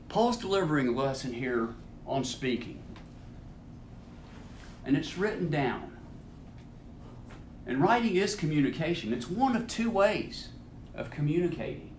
Paul's 0.08 0.36
delivering 0.36 0.88
a 0.88 0.92
lesson 0.92 1.32
here 1.32 1.74
on 2.06 2.24
speaking, 2.24 2.80
and 4.84 4.96
it's 4.96 5.18
written 5.18 5.50
down. 5.50 5.92
And 7.66 7.82
writing 7.82 8.14
is 8.14 8.36
communication. 8.36 9.12
It's 9.12 9.28
one 9.28 9.56
of 9.56 9.66
two 9.66 9.90
ways 9.90 10.50
of 10.94 11.10
communicating. 11.10 11.90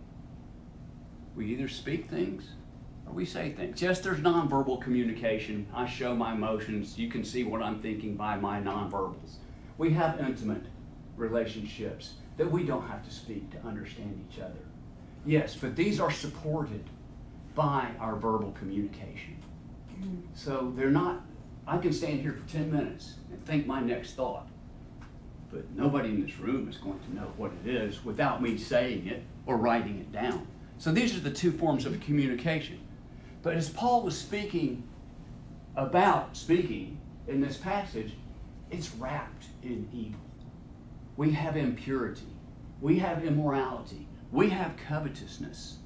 We 1.36 1.48
either 1.48 1.68
speak 1.68 2.10
things 2.10 2.51
we 3.14 3.26
say 3.26 3.52
things. 3.52 3.82
Yes, 3.82 4.00
there's 4.00 4.20
nonverbal 4.20 4.82
communication. 4.82 5.68
I 5.74 5.86
show 5.86 6.16
my 6.16 6.34
emotions. 6.34 6.98
You 6.98 7.10
can 7.10 7.24
see 7.24 7.44
what 7.44 7.62
I'm 7.62 7.82
thinking 7.82 8.16
by 8.16 8.38
my 8.38 8.60
nonverbals. 8.60 9.36
We 9.78 9.92
have 9.94 10.20
intimate 10.20 10.64
relationships 11.16 12.14
that 12.38 12.50
we 12.50 12.64
don't 12.64 12.88
have 12.88 13.04
to 13.04 13.12
speak 13.12 13.50
to 13.52 13.68
understand 13.68 14.24
each 14.30 14.40
other. 14.40 14.60
Yes, 15.26 15.56
but 15.56 15.76
these 15.76 16.00
are 16.00 16.12
supported 16.12 16.84
by 17.56 17.90
our 18.00 18.16
verbal 18.16 18.52
communication. 18.52 19.38
So 20.36 20.72
they're 20.76 20.92
not, 20.92 21.26
I 21.66 21.80
can 21.80 21.92
stand 21.92 22.22
here 22.22 22.34
for 22.34 22.48
10 22.52 22.72
minutes 22.72 23.16
and 23.32 23.44
think 23.46 23.66
my 23.66 23.82
next 23.82 24.14
thought, 24.14 24.48
but 25.52 25.70
nobody 25.72 26.10
in 26.10 26.24
this 26.24 26.38
room 26.38 26.70
is 26.70 26.78
going 26.78 27.00
to 27.00 27.16
know 27.16 27.32
what 27.36 27.52
it 27.64 27.70
is 27.70 28.06
without 28.06 28.42
me 28.42 28.58
saying 28.58 29.08
it 29.08 29.24
or 29.48 29.58
writing 29.58 30.00
it 30.00 30.12
down. 30.12 30.46
So 30.78 30.92
these 30.92 31.18
are 31.18 31.20
the 31.20 31.32
two 31.32 31.52
forms 31.52 31.88
of 31.88 32.00
communication. 32.02 32.80
But 33.48 33.56
as 33.56 33.70
Paul 33.70 34.01
was 34.01 34.20
speaking 34.20 34.84
about 35.77 36.36
speaking 36.36 37.00
in 37.30 37.39
this 37.39 37.56
passage, 37.56 38.12
it's 38.70 38.94
wrapped 38.96 39.46
in 39.63 39.88
evil. 39.94 40.20
We 41.16 41.32
have 41.32 41.56
impurity, 41.56 42.27
we 42.82 43.00
have 43.00 43.24
immorality, 43.24 44.06
we 44.34 44.50
have 44.50 44.75
covetousness. 44.75 45.77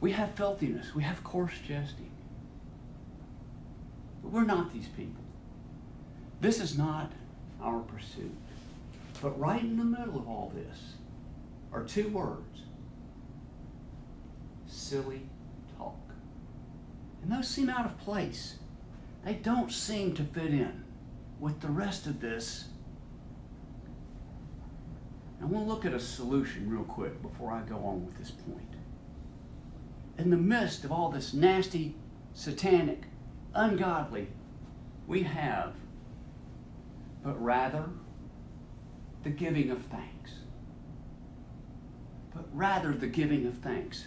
We 0.00 0.10
have 0.10 0.34
filthiness. 0.34 0.92
We 0.96 1.04
have 1.04 1.22
coarse 1.22 1.60
jesting. 1.64 2.10
But 4.20 4.32
we're 4.32 4.42
not 4.42 4.72
these 4.72 4.88
people. 4.88 5.22
This 6.40 6.58
is 6.58 6.76
not 6.76 7.12
our 7.62 7.78
pursuit. 7.78 8.34
But 9.22 9.38
right 9.38 9.62
in 9.62 9.78
the 9.78 9.84
middle 9.84 10.18
of 10.18 10.26
all 10.26 10.52
this 10.56 10.94
are 11.72 11.84
two 11.84 12.08
words 12.08 12.62
silly 14.88 15.22
talk. 15.76 15.98
And 17.22 17.32
those 17.32 17.48
seem 17.48 17.68
out 17.68 17.86
of 17.86 17.98
place. 17.98 18.56
They 19.24 19.34
don't 19.34 19.72
seem 19.72 20.14
to 20.14 20.24
fit 20.24 20.52
in 20.52 20.84
with 21.40 21.60
the 21.60 21.68
rest 21.68 22.06
of 22.06 22.20
this 22.20 22.68
I 25.40 25.44
want 25.44 25.66
to 25.66 25.72
look 25.72 25.84
at 25.84 25.94
a 25.94 26.00
solution 26.00 26.68
real 26.68 26.84
quick 26.84 27.22
before 27.22 27.52
I 27.52 27.60
go 27.62 27.76
on 27.76 28.04
with 28.04 28.16
this 28.18 28.30
point. 28.30 28.74
In 30.18 30.30
the 30.30 30.36
midst 30.36 30.84
of 30.84 30.90
all 30.90 31.10
this 31.10 31.32
nasty, 31.32 31.94
satanic, 32.34 33.02
ungodly, 33.54 34.28
we 35.06 35.22
have, 35.22 35.74
but 37.22 37.40
rather 37.42 37.84
the 39.22 39.30
giving 39.30 39.70
of 39.70 39.82
thanks. 39.84 40.32
But 42.34 42.46
rather 42.52 42.92
the 42.92 43.06
giving 43.06 43.46
of 43.46 43.58
thanks. 43.58 44.06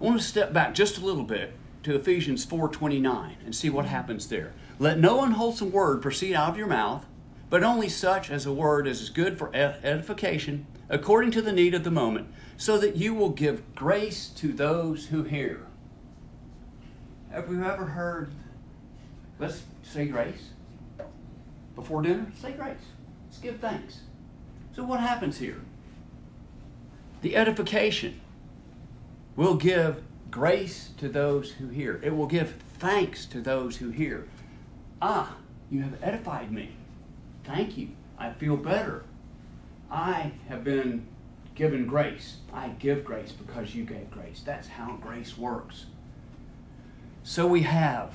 I 0.00 0.04
want 0.04 0.20
to 0.20 0.26
step 0.26 0.52
back 0.52 0.74
just 0.74 0.98
a 0.98 1.04
little 1.04 1.24
bit 1.24 1.54
to 1.82 1.96
Ephesians 1.96 2.46
4:29 2.46 3.36
and 3.44 3.54
see 3.54 3.68
what 3.68 3.86
happens 3.86 4.28
there. 4.28 4.52
Let 4.78 5.00
no 5.00 5.24
unwholesome 5.24 5.72
word 5.72 6.02
proceed 6.02 6.34
out 6.34 6.50
of 6.50 6.56
your 6.56 6.68
mouth, 6.68 7.04
but 7.50 7.64
only 7.64 7.88
such 7.88 8.30
as 8.30 8.46
a 8.46 8.52
word 8.52 8.86
as 8.86 9.00
is 9.00 9.10
good 9.10 9.36
for 9.36 9.52
edification, 9.54 10.66
according 10.88 11.32
to 11.32 11.42
the 11.42 11.52
need 11.52 11.74
of 11.74 11.82
the 11.82 11.90
moment, 11.90 12.28
so 12.56 12.78
that 12.78 12.96
you 12.96 13.12
will 13.12 13.30
give 13.30 13.74
grace 13.74 14.28
to 14.36 14.52
those 14.52 15.06
who 15.06 15.24
hear. 15.24 15.66
Have 17.32 17.50
you 17.50 17.64
ever 17.64 17.84
heard, 17.84 18.30
let's 19.40 19.62
say 19.82 20.06
grace? 20.06 20.50
Before 21.74 22.02
dinner, 22.02 22.30
say 22.40 22.52
grace. 22.52 22.76
Let's 23.26 23.38
give 23.38 23.58
thanks. 23.58 24.02
So, 24.76 24.84
what 24.84 25.00
happens 25.00 25.38
here? 25.38 25.60
The 27.22 27.34
edification 27.34 28.20
will 29.38 29.54
give 29.54 30.02
grace 30.32 30.90
to 30.96 31.08
those 31.08 31.52
who 31.52 31.68
hear. 31.68 32.00
It 32.02 32.14
will 32.16 32.26
give 32.26 32.56
thanks 32.80 33.24
to 33.26 33.40
those 33.40 33.76
who 33.76 33.90
hear. 33.90 34.26
Ah, 35.00 35.36
you 35.70 35.80
have 35.82 35.96
edified 36.02 36.50
me. 36.50 36.72
Thank 37.44 37.78
you. 37.78 37.90
I 38.18 38.32
feel 38.32 38.56
better. 38.56 39.04
I 39.92 40.32
have 40.48 40.64
been 40.64 41.06
given 41.54 41.86
grace. 41.86 42.38
I 42.52 42.70
give 42.80 43.04
grace 43.04 43.30
because 43.30 43.76
you 43.76 43.84
gave 43.84 44.10
grace. 44.10 44.42
That's 44.44 44.66
how 44.66 44.98
grace 45.00 45.38
works. 45.38 45.86
So 47.22 47.46
we 47.46 47.62
have 47.62 48.12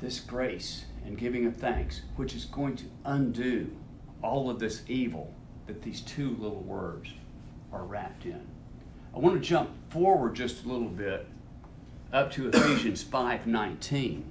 this 0.00 0.20
grace 0.20 0.84
and 1.04 1.18
giving 1.18 1.44
of 1.44 1.56
thanks, 1.56 2.02
which 2.14 2.36
is 2.36 2.44
going 2.44 2.76
to 2.76 2.84
undo 3.04 3.76
all 4.22 4.48
of 4.48 4.60
this 4.60 4.82
evil 4.86 5.34
that 5.66 5.82
these 5.82 6.02
two 6.02 6.36
little 6.38 6.62
words 6.62 7.10
are 7.74 7.84
wrapped 7.84 8.24
in. 8.24 8.40
I 9.14 9.18
want 9.18 9.34
to 9.34 9.40
jump 9.40 9.70
forward 9.90 10.34
just 10.34 10.64
a 10.64 10.68
little 10.68 10.88
bit 10.88 11.26
up 12.12 12.30
to 12.32 12.48
Ephesians 12.48 13.02
5:19 13.02 14.22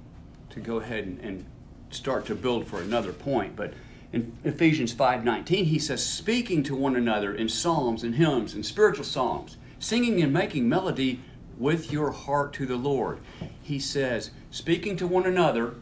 to 0.50 0.60
go 0.60 0.78
ahead 0.78 1.04
and, 1.04 1.20
and 1.20 1.44
start 1.90 2.26
to 2.26 2.34
build 2.34 2.66
for 2.66 2.80
another 2.80 3.12
point. 3.12 3.54
But 3.54 3.74
in 4.12 4.32
Ephesians 4.44 4.94
5:19 4.94 5.66
he 5.66 5.78
says 5.78 6.04
speaking 6.04 6.62
to 6.64 6.74
one 6.74 6.96
another 6.96 7.34
in 7.34 7.48
psalms 7.48 8.02
and 8.02 8.14
hymns 8.14 8.54
and 8.54 8.64
spiritual 8.64 9.04
songs, 9.04 9.58
singing 9.78 10.22
and 10.22 10.32
making 10.32 10.68
melody 10.68 11.20
with 11.58 11.92
your 11.92 12.10
heart 12.10 12.52
to 12.54 12.66
the 12.66 12.76
Lord. 12.76 13.20
He 13.62 13.78
says 13.78 14.30
speaking 14.50 14.96
to 14.96 15.06
one 15.06 15.26
another 15.26 15.74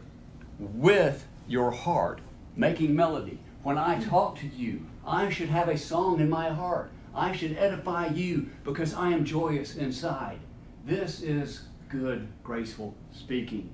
with 0.59 1.27
your 1.47 1.71
heart, 1.71 2.19
making 2.55 2.95
melody. 2.95 3.39
When 3.63 3.77
I 3.77 4.03
talk 4.03 4.37
to 4.39 4.47
you, 4.47 4.85
I 5.05 5.29
should 5.29 5.49
have 5.49 5.69
a 5.69 5.77
song 5.77 6.19
in 6.19 6.29
my 6.29 6.49
heart. 6.49 6.91
I 7.15 7.35
should 7.35 7.57
edify 7.57 8.07
you 8.07 8.49
because 8.63 8.93
I 8.93 9.09
am 9.09 9.23
joyous 9.23 9.75
inside. 9.75 10.39
This 10.85 11.21
is 11.21 11.63
good, 11.89 12.27
graceful 12.43 12.95
speaking. 13.11 13.69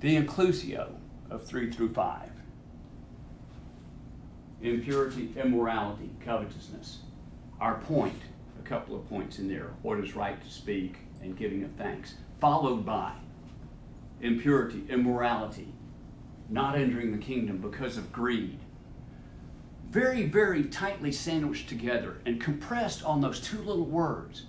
The 0.00 0.16
inclusio 0.16 0.94
of 1.28 1.44
3 1.44 1.70
through 1.70 1.92
5 1.92 2.30
impurity, 4.62 5.32
immorality, 5.36 6.10
covetousness. 6.24 6.98
Our 7.60 7.76
point, 7.78 8.20
a 8.58 8.68
couple 8.68 8.96
of 8.96 9.08
points 9.08 9.38
in 9.38 9.48
there 9.48 9.70
what 9.82 9.98
is 9.98 10.16
right 10.16 10.42
to 10.42 10.50
speak 10.50 10.96
and 11.22 11.36
giving 11.36 11.64
of 11.64 11.70
thanks, 11.72 12.14
followed 12.40 12.84
by 12.84 13.12
impurity, 14.20 14.84
immorality, 14.88 15.72
not 16.48 16.76
entering 16.76 17.12
the 17.12 17.18
kingdom 17.18 17.58
because 17.58 17.96
of 17.96 18.12
greed, 18.12 18.58
very, 19.90 20.24
very 20.24 20.64
tightly 20.64 21.12
sandwiched 21.12 21.68
together 21.68 22.18
and 22.26 22.40
compressed 22.40 23.02
on 23.02 23.20
those 23.20 23.40
two 23.40 23.58
little 23.58 23.86
words. 23.86 24.44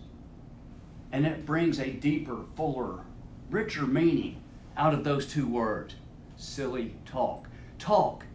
And 1.12 1.26
it 1.26 1.46
brings 1.46 1.80
a 1.80 1.92
deeper, 1.92 2.44
fuller, 2.56 3.06
richer 3.50 3.88
meaning 3.88 4.42
out 4.78 4.94
of 4.94 5.04
those 5.04 5.26
two 5.26 5.48
words 5.48 5.96
silly 6.36 6.96
talk. 7.06 7.48
Talk, 7.78 8.26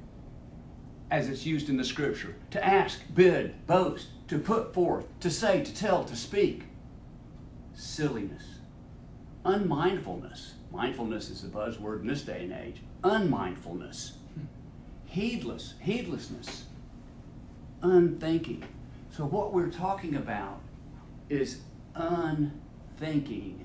as 1.11 1.29
it's 1.29 1.47
used 1.47 1.69
in 1.69 1.77
the 1.77 1.85
scripture, 1.85 2.35
to 2.51 2.65
ask, 2.65 3.01
bid, 3.15 3.67
boast, 3.67 4.09
to 4.29 4.39
put 4.39 4.75
forth, 4.75 5.07
to 5.21 5.31
say, 5.31 5.63
to 5.63 5.75
tell, 5.75 6.05
to 6.05 6.17
speak. 6.17 6.65
Silliness. 7.75 8.45
Unmindfulness. 9.45 10.55
Mindfulness 10.73 11.31
is 11.31 11.45
a 11.45 11.49
buzzword 11.49 12.01
in 12.01 12.07
this 12.07 12.23
day 12.23 12.45
and 12.45 12.53
age. 12.53 12.81
Unmindfulness. 13.03 14.13
Heedless, 15.07 15.75
heedlessness 15.81 16.65
unthinking. 17.85 18.65
So, 19.11 19.25
what 19.25 19.53
we're 19.53 19.71
talking 19.71 20.17
about 20.17 20.61
is 21.29 21.61
unthinking 21.95 23.65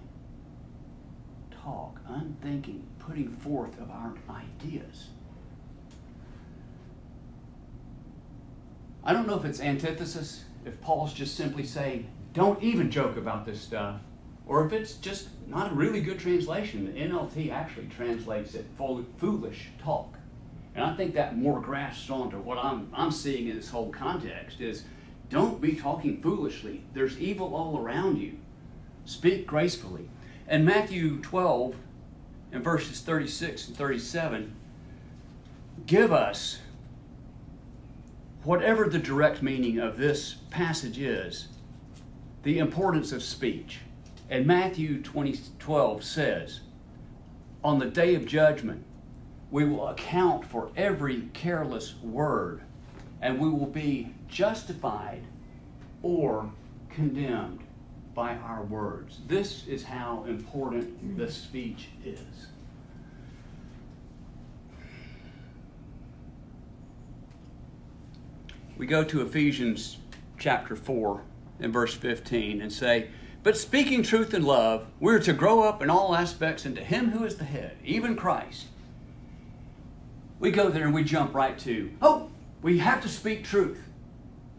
talk, 1.52 2.00
unthinking, 2.08 2.86
putting 3.00 3.30
forth 3.30 3.80
of 3.80 3.90
our 3.90 4.14
ideas. 4.30 5.08
I 9.04 9.14
don't 9.14 9.28
know 9.28 9.38
if 9.38 9.46
it's 9.46 9.60
antithesis, 9.60 10.44
if 10.66 10.80
Paul's 10.82 11.14
just 11.14 11.36
simply 11.36 11.64
saying, 11.64 12.08
don't 12.34 12.62
even 12.62 12.92
joke 12.92 13.18
about 13.18 13.46
this 13.46 13.60
stuff, 13.60 14.00
or 14.50 14.66
if 14.66 14.74
it's 14.74 14.96
just 14.96 15.30
not 15.48 15.72
a 15.72 15.76
really 15.76 16.02
good 16.02 16.20
translation. 16.20 16.88
The 16.88 17.00
NLT 17.00 17.52
actually 17.52 17.86
translates 17.86 18.56
it 18.56 18.66
foolish 18.78 19.70
talk. 19.82 20.16
And 20.74 20.84
I 20.84 20.96
think 20.96 21.14
that 21.14 21.38
more 21.38 21.62
grasps 21.62 22.10
onto 22.10 22.40
what 22.40 22.58
I'm, 22.58 22.90
I'm 22.94 23.12
seeing 23.12 23.48
in 23.48 23.56
this 23.56 23.70
whole 23.70 23.92
context 23.92 24.60
is 24.60 24.84
don't 25.30 25.62
be 25.62 25.76
talking 25.76 26.20
foolishly. 26.20 26.84
There's 26.94 27.20
evil 27.20 27.54
all 27.54 27.78
around 27.78 28.18
you. 28.18 28.40
Speak 29.06 29.46
gracefully. 29.46 30.10
And 30.48 30.66
Matthew 30.66 31.20
12 31.22 31.76
and 32.52 32.64
verses 32.64 33.02
36 33.02 33.68
and 33.68 33.78
37 33.78 34.56
give 35.86 36.12
us 36.12 36.60
whatever 38.44 38.90
the 38.90 38.98
direct 38.98 39.44
meaning 39.44 39.78
of 39.78 39.98
this 39.98 40.38
passage 40.50 40.98
is, 40.98 41.50
the 42.42 42.58
importance 42.58 43.12
of 43.12 43.22
speech. 43.22 43.82
And 44.30 44.46
Matthew 44.46 45.02
20, 45.02 45.40
12 45.58 46.04
says, 46.04 46.60
On 47.64 47.80
the 47.80 47.88
day 47.88 48.14
of 48.14 48.26
judgment, 48.26 48.86
we 49.50 49.66
will 49.66 49.88
account 49.88 50.46
for 50.46 50.70
every 50.76 51.30
careless 51.34 51.96
word, 52.04 52.62
and 53.22 53.40
we 53.40 53.50
will 53.50 53.66
be 53.66 54.14
justified 54.28 55.24
or 56.04 56.52
condemned 56.90 57.62
by 58.14 58.36
our 58.36 58.64
words. 58.64 59.20
This 59.28 59.66
is 59.68 59.84
how 59.84 60.26
important 60.28 61.18
the 61.18 61.32
speech 61.32 61.90
is. 62.06 62.48
We 68.78 68.86
go 68.86 69.04
to 69.04 69.22
Ephesians 69.22 69.98
chapter 70.38 70.76
4 70.76 71.22
and 71.60 71.74
verse 71.74 71.96
15 71.96 72.62
and 72.62 72.72
say, 72.72 73.10
But 73.50 73.58
speaking 73.58 74.04
truth 74.04 74.36
in 74.36 74.44
love, 74.44 74.86
we're 75.00 75.18
to 75.22 75.34
grow 75.34 75.64
up 75.64 75.82
in 75.82 75.90
all 75.90 76.16
aspects 76.16 76.68
into 76.68 76.84
Him 76.84 77.10
who 77.10 77.26
is 77.26 77.38
the 77.38 77.46
head, 77.46 77.78
even 77.84 78.16
Christ 78.16 78.68
we 80.40 80.52
go 80.52 80.70
there 80.70 80.86
and 80.86 80.94
we 80.94 81.04
jump 81.04 81.34
right 81.34 81.58
to, 81.58 81.92
oh, 82.00 82.30
we 82.62 82.78
have 82.78 83.02
to 83.02 83.10
speak 83.10 83.44
truth. 83.44 83.82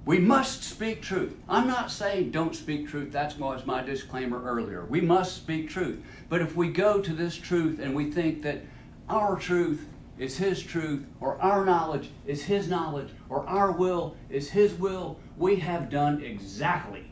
We 0.04 0.18
must 0.18 0.64
speak 0.64 1.02
truth. 1.02 1.36
I'm 1.48 1.68
not 1.68 1.92
saying 1.92 2.32
don't 2.32 2.56
speak 2.56 2.88
truth. 2.88 3.12
That 3.12 3.38
was 3.38 3.64
my 3.64 3.80
disclaimer 3.80 4.42
earlier. 4.42 4.84
We 4.84 5.00
must 5.00 5.36
speak 5.36 5.70
truth. 5.70 6.04
But 6.28 6.42
if 6.42 6.56
we 6.56 6.72
go 6.72 7.00
to 7.00 7.12
this 7.12 7.36
truth 7.36 7.78
and 7.78 7.94
we 7.94 8.10
think 8.10 8.42
that 8.42 8.64
our 9.08 9.36
truth 9.36 9.86
is 10.18 10.36
His 10.36 10.60
truth, 10.60 11.06
or 11.20 11.40
our 11.40 11.64
knowledge 11.64 12.10
is 12.26 12.42
His 12.42 12.66
knowledge, 12.66 13.10
or 13.28 13.46
our 13.46 13.70
will 13.70 14.16
is 14.28 14.50
His 14.50 14.74
will, 14.74 15.16
we 15.36 15.60
have 15.60 15.90
done 15.90 16.24
exactly 16.24 17.09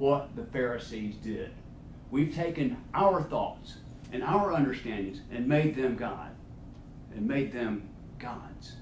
what 0.00 0.34
the 0.34 0.44
Pharisees 0.44 1.14
did. 1.16 1.50
We've 2.10 2.34
taken 2.34 2.78
our 2.94 3.22
thoughts 3.22 3.76
and 4.12 4.24
our 4.24 4.52
understandings 4.52 5.20
and 5.30 5.46
made 5.46 5.76
them 5.76 5.94
God 5.94 6.30
and 7.14 7.28
made 7.28 7.52
them 7.52 7.90
God's. 8.18 8.76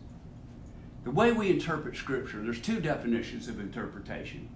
The 1.03 1.11
way 1.11 1.33
we 1.33 1.51
interpret 1.51 1.97
Scripture, 1.97 2.41
there's 2.41 2.61
two 2.61 2.81
definitions 2.81 3.49
of 3.49 3.59
interpretation. 3.59 4.49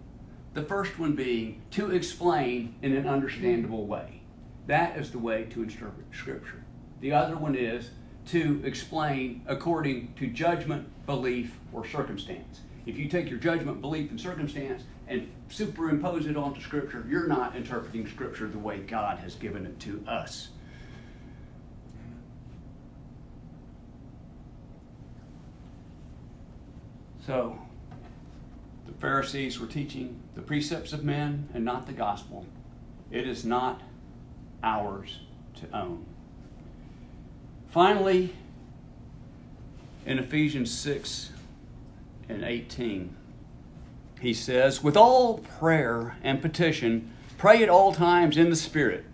The 0.54 0.62
first 0.62 0.98
one 1.00 1.16
being 1.16 1.62
to 1.72 1.90
explain 1.90 2.76
in 2.80 2.94
an 2.94 3.08
understandable 3.08 3.86
way. 3.86 4.22
That 4.68 4.96
is 4.96 5.10
the 5.10 5.18
way 5.18 5.44
to 5.50 5.64
interpret 5.64 6.06
Scripture. 6.12 6.62
The 7.00 7.12
other 7.12 7.36
one 7.36 7.56
is 7.56 7.90
to 8.26 8.62
explain 8.64 9.42
according 9.48 10.14
to 10.14 10.28
judgment, 10.28 10.86
belief, 11.06 11.58
or 11.72 11.84
circumstance. 11.84 12.60
If 12.86 12.96
you 12.98 13.08
take 13.08 13.28
your 13.28 13.40
judgment, 13.40 13.80
belief, 13.80 14.10
and 14.10 14.20
circumstance 14.20 14.84
and 15.12 15.30
superimpose 15.50 16.26
it 16.26 16.36
onto 16.36 16.60
Scripture, 16.60 17.04
you're 17.06 17.26
not 17.26 17.54
interpreting 17.54 18.08
Scripture 18.08 18.48
the 18.48 18.58
way 18.58 18.78
God 18.78 19.18
has 19.18 19.34
given 19.34 19.66
it 19.66 19.78
to 19.80 20.02
us. 20.08 20.48
So, 27.26 27.58
the 28.86 28.92
Pharisees 28.94 29.60
were 29.60 29.66
teaching 29.66 30.18
the 30.34 30.42
precepts 30.42 30.92
of 30.92 31.04
men 31.04 31.48
and 31.52 31.64
not 31.64 31.86
the 31.86 31.92
gospel. 31.92 32.46
It 33.10 33.28
is 33.28 33.44
not 33.44 33.82
ours 34.64 35.20
to 35.56 35.76
own. 35.76 36.06
Finally, 37.68 38.34
in 40.06 40.18
Ephesians 40.18 40.70
6 40.72 41.30
and 42.28 42.42
18, 42.42 43.14
he 44.22 44.32
says, 44.32 44.84
With 44.84 44.96
all 44.96 45.38
prayer 45.58 46.16
and 46.22 46.40
petition, 46.40 47.12
pray 47.38 47.60
at 47.60 47.68
all 47.68 47.92
times 47.92 48.36
in 48.36 48.50
the 48.50 48.56
Spirit. 48.56 49.04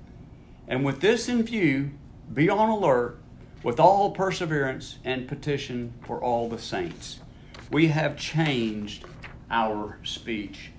And 0.68 0.85
with 0.85 1.01
this 1.01 1.31
in 1.31 1.42
view, 1.44 1.92
be 2.33 2.51
on 2.51 2.68
alert 2.68 3.18
with 3.62 3.81
all 3.81 4.11
perseverance 4.11 4.99
and 5.05 5.27
petition 5.27 5.94
for 6.05 6.23
all 6.23 6.51
the 6.51 6.59
saints. 6.59 7.21
We 7.71 7.88
have 7.88 8.18
changed 8.18 9.07
our 9.51 9.99
speech 10.05 10.73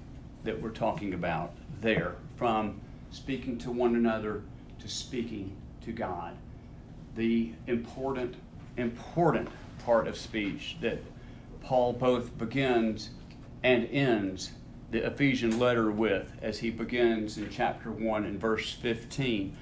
that 0.43 0.61
we're 0.61 0.69
talking 0.69 1.15
about 1.15 1.55
there 1.81 2.13
from 2.35 2.79
speaking 3.09 3.57
to 3.57 3.71
one 3.71 3.95
another 3.95 4.43
to 4.77 4.87
speaking 4.87 5.55
to 5.81 5.91
God 5.91 6.37
the 7.15 7.51
important, 7.65 8.35
important 8.77 9.49
part 9.83 10.07
of 10.07 10.15
speech 10.15 10.77
that 10.81 10.99
Paul 11.63 11.93
both 11.93 12.37
begins 12.37 13.09
and 13.63 13.87
ends 13.91 14.51
the 14.91 15.05
Ephesian 15.05 15.59
letter 15.59 15.91
with 15.91 16.31
as 16.41 16.59
he 16.59 16.69
begins 16.69 17.37
in 17.37 17.49
chapter 17.49 17.91
1 17.91 18.25
and 18.25 18.39
verse 18.39 18.73
15. 18.73 19.55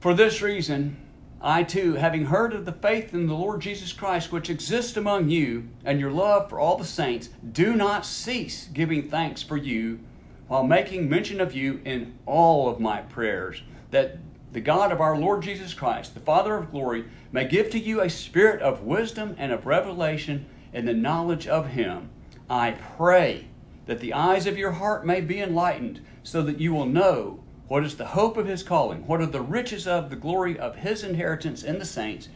For 0.00 0.12
this 0.12 0.42
reason, 0.42 0.96
I 1.40 1.62
too, 1.62 1.94
having 1.94 2.26
heard 2.26 2.52
of 2.52 2.64
the 2.64 2.72
faith 2.72 3.14
in 3.14 3.26
the 3.26 3.34
Lord 3.34 3.60
Jesus 3.60 3.92
Christ 3.92 4.32
which 4.32 4.50
exists 4.50 4.96
among 4.96 5.28
you, 5.28 5.68
and 5.84 6.00
your 6.00 6.10
love 6.10 6.48
for 6.48 6.58
all 6.58 6.76
the 6.76 6.84
saints, 6.84 7.28
do 7.52 7.74
not 7.74 8.06
cease 8.06 8.68
giving 8.72 9.08
thanks 9.08 9.42
for 9.42 9.56
you, 9.56 10.00
while 10.48 10.64
making 10.64 11.08
mention 11.08 11.40
of 11.40 11.54
you 11.54 11.80
in 11.84 12.18
all 12.26 12.68
of 12.68 12.80
my 12.80 13.00
prayers, 13.00 13.62
that 13.90 14.18
the 14.52 14.60
God 14.60 14.92
of 14.92 15.00
our 15.00 15.18
Lord 15.18 15.42
Jesus 15.42 15.74
Christ, 15.74 16.14
the 16.14 16.20
Father 16.20 16.56
of 16.56 16.70
glory, 16.70 17.04
may 17.32 17.46
give 17.46 17.70
to 17.70 17.78
you 17.78 18.00
a 18.00 18.10
spirit 18.10 18.62
of 18.62 18.82
wisdom 18.82 19.34
and 19.38 19.52
of 19.52 19.66
revelation 19.66 20.46
in 20.72 20.84
the 20.84 20.94
knowledge 20.94 21.46
of 21.46 21.68
Him. 21.68 22.10
I 22.48 22.72
pray 22.96 23.46
that 23.86 24.00
the 24.00 24.12
eyes 24.12 24.46
of 24.46 24.58
your 24.58 24.72
heart 24.72 25.06
may 25.06 25.20
be 25.22 25.40
enlightened, 25.40 26.00
so 26.22 26.42
that 26.42 26.60
you 26.60 26.74
will 26.74 26.86
know 26.86 27.42
what 27.68 27.84
is 27.84 27.96
the 27.96 28.08
hope 28.08 28.36
of 28.36 28.46
His 28.46 28.62
calling, 28.62 29.06
what 29.06 29.20
are 29.20 29.26
the 29.26 29.40
riches 29.40 29.86
of 29.86 30.10
the 30.10 30.16
glory 30.16 30.58
of 30.58 30.76
His 30.76 31.02
inheritance 31.02 31.62
in 31.62 31.78
the 31.78 31.86
saints, 31.86 32.28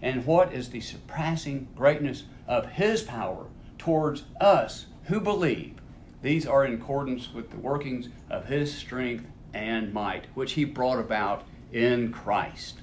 and 0.00 0.24
what 0.24 0.52
is 0.52 0.70
the 0.70 0.80
surpassing 0.80 1.66
greatness 1.74 2.24
of 2.46 2.72
His 2.72 3.02
power 3.02 3.46
towards 3.76 4.24
us 4.40 4.86
who 5.04 5.20
believe. 5.20 5.74
These 6.22 6.46
are 6.46 6.64
in 6.64 6.74
accordance 6.74 7.32
with 7.32 7.50
the 7.50 7.58
workings 7.58 8.08
of 8.30 8.46
His 8.46 8.72
strength 8.72 9.26
and 9.52 9.92
might, 9.92 10.26
which 10.34 10.52
He 10.52 10.64
brought 10.64 11.00
about 11.00 11.44
in 11.72 12.12
Christ. 12.12 12.82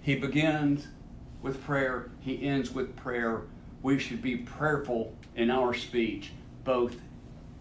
He 0.00 0.14
begins 0.14 0.88
with 1.42 1.62
prayer, 1.62 2.10
he 2.20 2.46
ends 2.46 2.72
with 2.72 2.96
prayer. 2.96 3.42
We 3.82 3.98
should 3.98 4.22
be 4.22 4.36
prayerful 4.36 5.14
in 5.36 5.50
our 5.50 5.74
speech, 5.74 6.32
both 6.64 6.96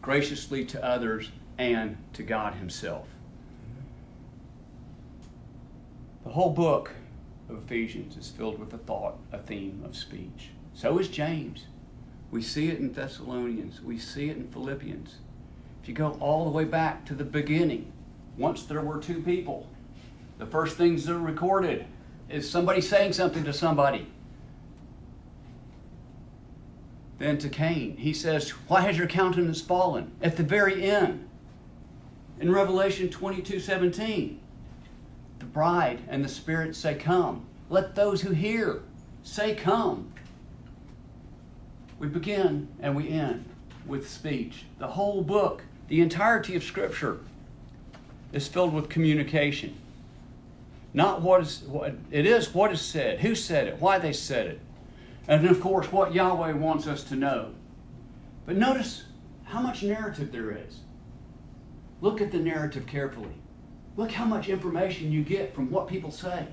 graciously 0.02 0.66
to 0.66 0.84
others 0.84 1.30
and 1.58 1.98
to 2.14 2.24
God 2.24 2.56
Himself. 2.56 3.08
The 6.24 6.32
whole 6.32 6.52
book 6.52 6.92
of 7.50 7.64
Ephesians 7.64 8.18
is 8.18 8.32
filled 8.32 8.58
with 8.58 8.74
a 8.74 8.78
thought, 8.80 9.18
a 9.32 9.38
theme 9.38 9.84
of 9.86 9.96
speech. 9.96 10.50
So 10.74 10.98
is 10.98 11.10
James. 11.10 11.66
We 12.32 12.42
see 12.42 12.70
it 12.70 12.80
in 12.80 12.92
Thessalonians, 12.92 13.82
we 13.82 14.00
see 14.00 14.30
it 14.30 14.38
in 14.38 14.48
Philippians. 14.48 15.18
If 15.82 15.90
you 15.90 15.94
go 15.94 16.18
all 16.20 16.46
the 16.46 16.52
way 16.52 16.64
back 16.64 17.06
to 17.06 17.14
the 17.14 17.24
beginning, 17.24 17.92
once 18.38 18.64
there 18.64 18.82
were 18.82 18.98
two 18.98 19.22
people. 19.22 19.70
The 20.40 20.46
first 20.46 20.78
things 20.78 21.06
that 21.06 21.14
are 21.14 21.20
recorded 21.20 21.86
is 22.30 22.50
somebody 22.50 22.82
saying 22.82 23.14
something 23.14 23.44
to 23.44 23.54
somebody. 23.54 24.08
Then 27.18 27.38
to 27.40 27.50
Cain, 27.50 27.98
he 27.98 28.14
says, 28.14 28.50
Why 28.68 28.82
has 28.82 28.98
your 28.98 29.08
countenance 29.08 29.62
fallen? 29.62 30.12
At 30.22 30.38
the 30.38 30.44
very 30.44 30.84
end, 30.84 31.28
in 32.40 32.52
Revelation 32.52 33.10
22 33.10 33.60
17, 33.60 34.40
the 35.40 35.46
bride 35.46 36.02
and 36.08 36.24
the 36.24 36.30
Spirit 36.30 36.76
say, 36.76 36.96
Come. 36.96 37.46
Let 37.70 37.96
those 37.96 38.22
who 38.22 38.32
hear 38.32 38.82
say, 39.24 39.56
Come. 39.56 40.12
We 42.00 42.08
begin 42.08 42.68
and 42.82 42.96
we 42.96 43.10
end 43.10 43.46
with 43.86 44.10
speech. 44.10 44.66
The 44.80 44.88
whole 44.88 45.22
book, 45.22 45.64
the 45.88 46.02
entirety 46.02 46.56
of 46.56 46.64
Scripture, 46.64 47.20
is 48.34 48.48
filled 48.48 48.74
with 48.74 48.90
communication. 48.90 49.78
Not 50.94 51.22
what 51.22 51.42
is 51.42 51.62
what 51.64 51.96
it 52.12 52.26
is 52.26 52.54
what 52.54 52.72
is 52.72 52.82
said, 52.82 53.20
who 53.20 53.36
said 53.36 53.68
it, 53.68 53.82
why 53.82 54.00
they 54.00 54.14
said 54.14 54.48
it. 54.48 54.60
And 55.28 55.46
of 55.48 55.60
course 55.60 55.92
what 55.92 56.14
Yahweh 56.14 56.54
wants 56.54 56.88
us 56.88 57.04
to 57.06 57.16
know. 57.16 57.54
But 58.46 58.58
notice 58.58 59.06
how 59.46 59.62
much 59.62 59.84
narrative 59.84 60.32
there 60.32 60.52
is. 60.52 60.82
Look 62.02 62.22
at 62.22 62.32
the 62.32 62.40
narrative 62.40 62.86
carefully. 62.86 63.34
Look 63.98 64.12
how 64.12 64.26
much 64.26 64.50
information 64.50 65.12
you 65.12 65.24
get 65.24 65.56
from 65.56 65.72
what 65.72 65.88
people 65.88 66.12
say. 66.12 66.48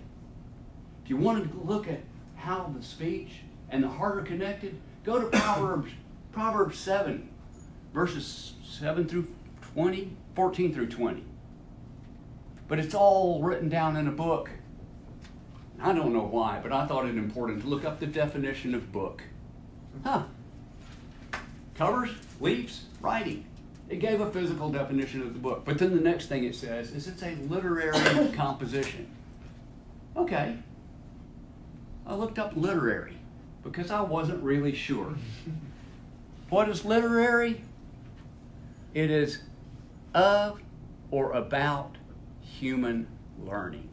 If 1.04 1.10
you 1.10 1.16
want 1.16 1.50
to 1.50 1.58
look 1.60 1.88
at 1.88 2.00
how 2.36 2.72
the 2.76 2.82
speech 2.82 3.40
and 3.68 3.82
the 3.82 3.88
heart 3.88 4.18
are 4.18 4.22
connected, 4.22 4.80
go 5.04 5.20
to 5.20 5.26
Proverbs, 5.38 5.90
Proverbs 6.30 6.78
7, 6.78 7.28
verses 7.92 8.54
7 8.64 9.06
through 9.06 9.26
20, 9.74 10.16
14 10.34 10.72
through 10.72 10.88
20 10.88 11.24
but 12.72 12.78
it's 12.78 12.94
all 12.94 13.42
written 13.42 13.68
down 13.68 13.98
in 13.98 14.08
a 14.08 14.10
book. 14.10 14.48
I 15.82 15.92
don't 15.92 16.12
know 16.12 16.24
why, 16.24 16.60
but 16.62 16.72
I 16.72 16.86
thought 16.86 17.06
it 17.06 17.16
important 17.16 17.62
to 17.62 17.66
look 17.68 17.84
up 17.84 17.98
the 17.98 18.06
definition 18.06 18.74
of 18.74 18.92
book. 18.92 19.22
Huh. 20.04 20.22
Covers, 21.74 22.10
leaves, 22.40 22.84
writing. 23.00 23.44
It 23.88 23.98
gave 23.98 24.20
a 24.20 24.30
physical 24.30 24.70
definition 24.70 25.22
of 25.22 25.32
the 25.32 25.40
book. 25.40 25.64
But 25.64 25.78
then 25.78 25.94
the 25.94 26.00
next 26.00 26.26
thing 26.26 26.44
it 26.44 26.54
says 26.54 26.92
is 26.92 27.08
it's 27.08 27.22
a 27.22 27.34
literary 27.48 28.28
composition. 28.34 29.08
Okay. 30.16 30.56
I 32.06 32.14
looked 32.14 32.38
up 32.38 32.52
literary 32.56 33.16
because 33.64 33.90
I 33.90 34.02
wasn't 34.02 34.42
really 34.42 34.74
sure. 34.74 35.16
What 36.48 36.68
is 36.68 36.84
literary? 36.84 37.62
It 38.94 39.10
is 39.10 39.38
of 40.14 40.60
or 41.10 41.32
about 41.32 41.96
human 42.40 43.08
learning. 43.44 43.88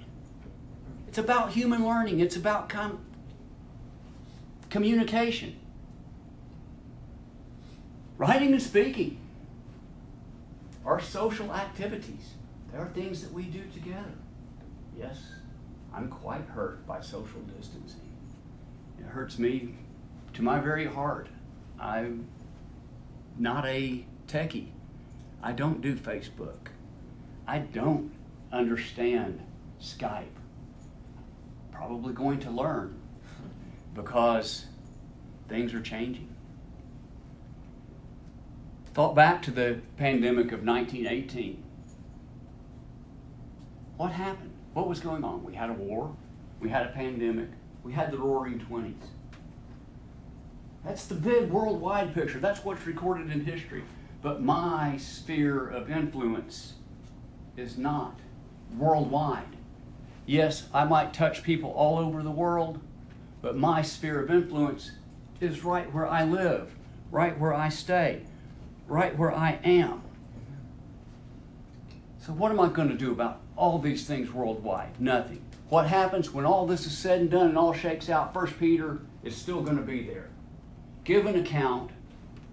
It's 1.09 1.17
about 1.17 1.53
human 1.53 1.87
learning, 1.87 2.19
it's 2.19 2.35
about 2.35 2.69
com- 2.69 3.03
communication. 4.69 5.59
Writing 8.19 8.51
and 8.51 8.61
speaking 8.61 9.17
are 10.85 10.99
social 10.99 11.51
activities. 11.51 12.35
They 12.71 12.77
are 12.77 12.89
things 12.89 13.23
that 13.23 13.33
we 13.33 13.41
do 13.45 13.63
together. 13.73 14.13
Yes, 14.95 15.17
I'm 15.91 16.09
quite 16.09 16.45
hurt 16.45 16.85
by 16.85 17.01
social 17.01 17.41
distancing. 17.57 18.07
It 18.99 19.07
hurts 19.07 19.39
me 19.39 19.73
to 20.33 20.43
my 20.43 20.59
very 20.59 20.85
heart. 20.85 21.27
I'm 21.79 22.27
not 23.35 23.65
a 23.65 24.05
techie. 24.27 24.67
I 25.41 25.53
don't 25.53 25.81
do 25.81 25.95
Facebook. 25.95 26.67
I 27.47 27.57
don't 27.57 28.11
understand 28.51 29.41
Skype. 29.81 30.38
Probably 31.79 32.11
going 32.11 32.41
to 32.41 32.51
learn 32.51 32.99
because 33.95 34.65
things 35.47 35.73
are 35.73 35.81
changing. 35.81 36.27
Thought 38.93 39.15
back 39.15 39.41
to 39.43 39.51
the 39.51 39.79
pandemic 39.95 40.51
of 40.51 40.65
1918. 40.65 41.63
What 43.95 44.11
happened? 44.11 44.51
What 44.73 44.89
was 44.89 44.99
going 44.99 45.23
on? 45.23 45.41
We 45.45 45.55
had 45.55 45.69
a 45.69 45.73
war, 45.73 46.13
we 46.59 46.67
had 46.67 46.85
a 46.85 46.89
pandemic, 46.89 47.47
we 47.85 47.93
had 47.93 48.11
the 48.11 48.17
roaring 48.17 48.59
20s. 48.59 48.95
That's 50.83 51.05
the 51.05 51.15
big 51.15 51.49
worldwide 51.49 52.13
picture. 52.13 52.39
That's 52.39 52.65
what's 52.65 52.85
recorded 52.85 53.31
in 53.31 53.45
history. 53.45 53.85
But 54.21 54.41
my 54.41 54.97
sphere 54.97 55.69
of 55.69 55.89
influence 55.89 56.73
is 57.55 57.77
not 57.77 58.19
worldwide. 58.77 59.55
Yes, 60.29 60.67
I 60.71 60.83
might 60.83 61.11
touch 61.11 61.41
people 61.41 61.71
all 61.71 61.97
over 61.97 62.21
the 62.21 62.29
world, 62.29 62.79
but 63.41 63.57
my 63.57 63.81
sphere 63.81 64.21
of 64.21 64.29
influence 64.29 64.91
is 65.41 65.63
right 65.63 65.91
where 65.91 66.07
I 66.07 66.23
live, 66.23 66.71
right 67.09 67.35
where 67.39 67.51
I 67.51 67.69
stay, 67.69 68.21
right 68.87 69.17
where 69.17 69.33
I 69.33 69.57
am. 69.63 70.03
So, 72.19 72.31
what 72.31 72.51
am 72.51 72.59
I 72.59 72.69
going 72.69 72.89
to 72.89 72.95
do 72.95 73.11
about 73.11 73.39
all 73.55 73.79
these 73.79 74.05
things 74.05 74.31
worldwide? 74.31 75.01
Nothing. 75.01 75.41
What 75.69 75.87
happens 75.87 76.31
when 76.31 76.45
all 76.45 76.67
this 76.67 76.85
is 76.85 76.95
said 76.95 77.21
and 77.21 77.31
done 77.31 77.47
and 77.47 77.57
all 77.57 77.73
shakes 77.73 78.07
out? 78.07 78.31
First 78.31 78.59
Peter 78.59 78.99
is 79.23 79.35
still 79.35 79.63
going 79.63 79.77
to 79.77 79.81
be 79.81 80.03
there. 80.03 80.29
Give 81.05 81.25
an 81.25 81.39
account 81.39 81.89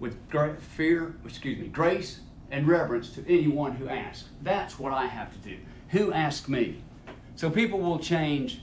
with 0.01 0.31
great 0.31 0.63
fear, 0.63 1.15
excuse 1.27 1.59
me, 1.59 1.69
grace 1.69 2.21
and 2.51 2.67
reverence 2.67 3.11
to 3.11 3.29
anyone 3.29 3.73
who 3.73 3.87
asks. 3.87 4.31
That's 4.41 4.79
what 4.79 4.95
I 4.95 5.05
have 5.05 5.31
to 5.35 5.39
do. 5.41 5.59
Who 5.91 6.11
asked 6.11 6.49
me? 6.49 6.81
So 7.37 7.51
people 7.51 7.79
will 7.79 7.99
change. 7.99 8.63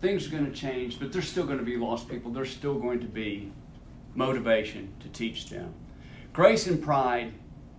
Things 0.00 0.26
are 0.26 0.30
going 0.30 0.46
to 0.46 0.52
change, 0.52 0.98
but 0.98 1.12
there's 1.12 1.28
still 1.28 1.44
going 1.44 1.58
to 1.58 1.64
be 1.64 1.76
lost 1.76 2.08
people. 2.08 2.32
There's 2.32 2.50
still 2.50 2.74
going 2.74 3.00
to 3.00 3.06
be 3.06 3.52
motivation 4.14 4.92
to 5.00 5.08
teach 5.08 5.48
them. 5.48 5.74
Grace 6.32 6.66
and 6.66 6.82
pride 6.82 7.32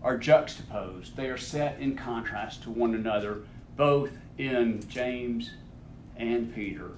are 0.03 0.17
juxtaposed, 0.17 1.15
they 1.15 1.29
are 1.29 1.37
set 1.37 1.79
in 1.79 1.95
contrast 1.95 2.61
to 2.63 2.69
one 2.69 2.93
another, 2.93 3.43
both 3.77 4.11
in 4.37 4.87
James 4.89 5.51
and 6.17 6.53
Peter. 6.53 6.91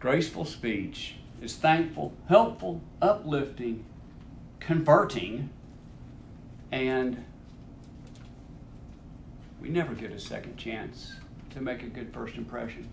Graceful 0.00 0.46
speech 0.46 1.16
is 1.42 1.54
thankful, 1.54 2.14
helpful, 2.28 2.80
uplifting, 3.02 3.84
converting, 4.58 5.50
and 6.72 7.25
we 9.66 9.72
never 9.72 9.94
get 9.94 10.12
a 10.12 10.20
second 10.20 10.56
chance 10.56 11.16
to 11.50 11.60
make 11.60 11.82
a 11.82 11.86
good 11.86 12.12
first 12.12 12.36
impression. 12.36 12.88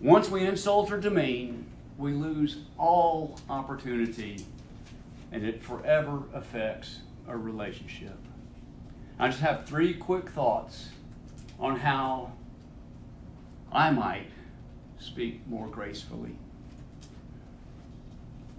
Once 0.00 0.30
we 0.30 0.46
insult 0.46 0.92
or 0.92 1.00
demean, 1.00 1.66
we 1.98 2.12
lose 2.12 2.58
all 2.78 3.40
opportunity 3.50 4.46
and 5.32 5.44
it 5.44 5.60
forever 5.60 6.22
affects 6.32 7.00
our 7.26 7.36
relationship. 7.36 8.16
I 9.18 9.26
just 9.26 9.40
have 9.40 9.66
three 9.66 9.92
quick 9.92 10.28
thoughts 10.28 10.90
on 11.58 11.80
how 11.80 12.30
I 13.72 13.90
might 13.90 14.30
speak 15.00 15.44
more 15.48 15.66
gracefully. 15.66 16.36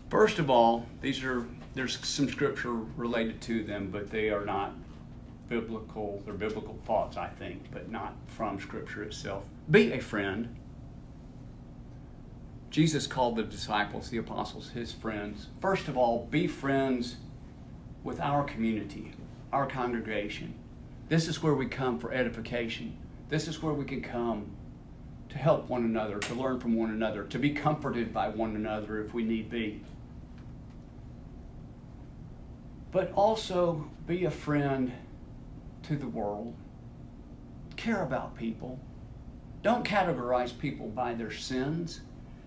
First 0.09 0.39
of 0.39 0.49
all, 0.49 0.87
these 1.01 1.23
are 1.23 1.47
there's 1.73 2.05
some 2.05 2.27
scripture 2.27 2.73
related 2.97 3.39
to 3.43 3.63
them, 3.63 3.91
but 3.91 4.09
they 4.09 4.29
are 4.29 4.43
not 4.43 4.73
biblical. 5.49 6.21
They're 6.25 6.33
biblical 6.33 6.77
thoughts, 6.85 7.17
I 7.17 7.27
think, 7.27 7.71
but 7.71 7.89
not 7.89 8.15
from 8.27 8.59
scripture 8.59 9.03
itself. 9.03 9.45
Be 9.69 9.93
a 9.93 9.99
friend. 9.99 10.55
Jesus 12.69 13.07
called 13.07 13.37
the 13.37 13.43
disciples, 13.43 14.09
the 14.09 14.17
apostles, 14.17 14.69
his 14.69 14.91
friends. 14.91 15.47
First 15.61 15.87
of 15.87 15.97
all, 15.97 16.27
be 16.29 16.47
friends 16.47 17.15
with 18.03 18.19
our 18.19 18.43
community, 18.43 19.11
our 19.51 19.65
congregation. 19.65 20.53
This 21.09 21.27
is 21.27 21.41
where 21.41 21.53
we 21.53 21.67
come 21.67 21.97
for 21.97 22.11
edification. 22.11 22.97
This 23.29 23.47
is 23.47 23.61
where 23.61 23.73
we 23.73 23.85
can 23.85 24.01
come 24.01 24.51
to 25.29 25.37
help 25.37 25.69
one 25.69 25.83
another, 25.83 26.19
to 26.19 26.33
learn 26.33 26.59
from 26.59 26.75
one 26.75 26.89
another, 26.89 27.23
to 27.23 27.39
be 27.39 27.51
comforted 27.51 28.13
by 28.13 28.29
one 28.29 28.55
another 28.55 29.03
if 29.03 29.13
we 29.13 29.23
need 29.23 29.49
be. 29.49 29.81
But 32.91 33.11
also 33.13 33.89
be 34.05 34.25
a 34.25 34.31
friend 34.31 34.91
to 35.87 35.95
the 35.95 36.07
world. 36.07 36.53
Care 37.77 38.03
about 38.03 38.35
people. 38.35 38.79
Don't 39.63 39.85
categorize 39.85 40.57
people 40.57 40.87
by 40.87 41.13
their 41.13 41.31
sins. 41.31 42.01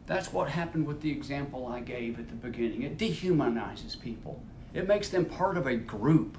That's 0.06 0.32
what 0.32 0.48
happened 0.48 0.86
with 0.86 1.00
the 1.00 1.10
example 1.10 1.66
I 1.66 1.80
gave 1.80 2.18
at 2.18 2.28
the 2.28 2.34
beginning. 2.34 2.82
It 2.82 2.98
dehumanizes 2.98 4.00
people, 4.00 4.42
it 4.74 4.86
makes 4.86 5.08
them 5.08 5.24
part 5.24 5.56
of 5.56 5.66
a 5.66 5.76
group, 5.76 6.36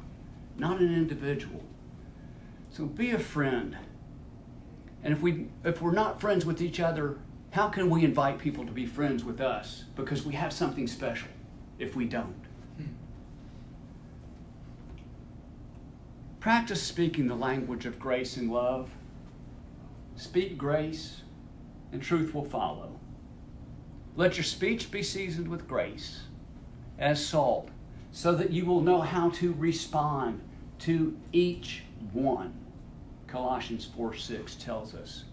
not 0.58 0.80
an 0.80 0.94
individual. 0.94 1.64
So 2.70 2.86
be 2.86 3.12
a 3.12 3.20
friend. 3.20 3.78
And 5.04 5.14
if, 5.14 5.22
we, 5.22 5.48
if 5.66 5.82
we're 5.82 5.92
not 5.92 6.22
friends 6.22 6.46
with 6.46 6.62
each 6.62 6.80
other, 6.80 7.18
how 7.50 7.68
can 7.68 7.90
we 7.90 8.06
invite 8.06 8.38
people 8.38 8.66
to 8.66 8.72
be 8.72 8.86
friends 8.86 9.24
with 9.24 9.42
us? 9.42 9.86
Because 9.96 10.24
we 10.24 10.34
have 10.36 10.54
something 10.54 10.88
special 10.88 11.30
if 11.80 11.96
we 11.96 12.06
don't. 12.06 12.36
Practice 16.42 16.82
speaking 16.82 17.28
the 17.28 17.36
language 17.36 17.86
of 17.86 18.00
grace 18.00 18.36
and 18.36 18.52
love. 18.52 18.90
Speak 20.16 20.58
grace, 20.58 21.22
and 21.92 22.02
truth 22.02 22.34
will 22.34 22.46
follow. 22.46 23.00
Let 24.16 24.38
your 24.38 24.44
speech 24.44 24.90
be 24.90 25.04
seasoned 25.04 25.48
with 25.48 25.68
grace 25.68 26.22
as 26.98 27.24
salt, 27.24 27.70
so 28.12 28.34
that 28.34 28.50
you 28.50 28.66
will 28.66 28.82
know 28.82 29.02
how 29.02 29.30
to 29.30 29.54
respond 29.54 30.42
to 30.80 31.16
each 31.32 31.84
one. 32.12 32.56
Colossians 33.28 33.88
4 33.96 34.16
6 34.16 34.56
tells 34.56 34.96
us. 34.96 35.26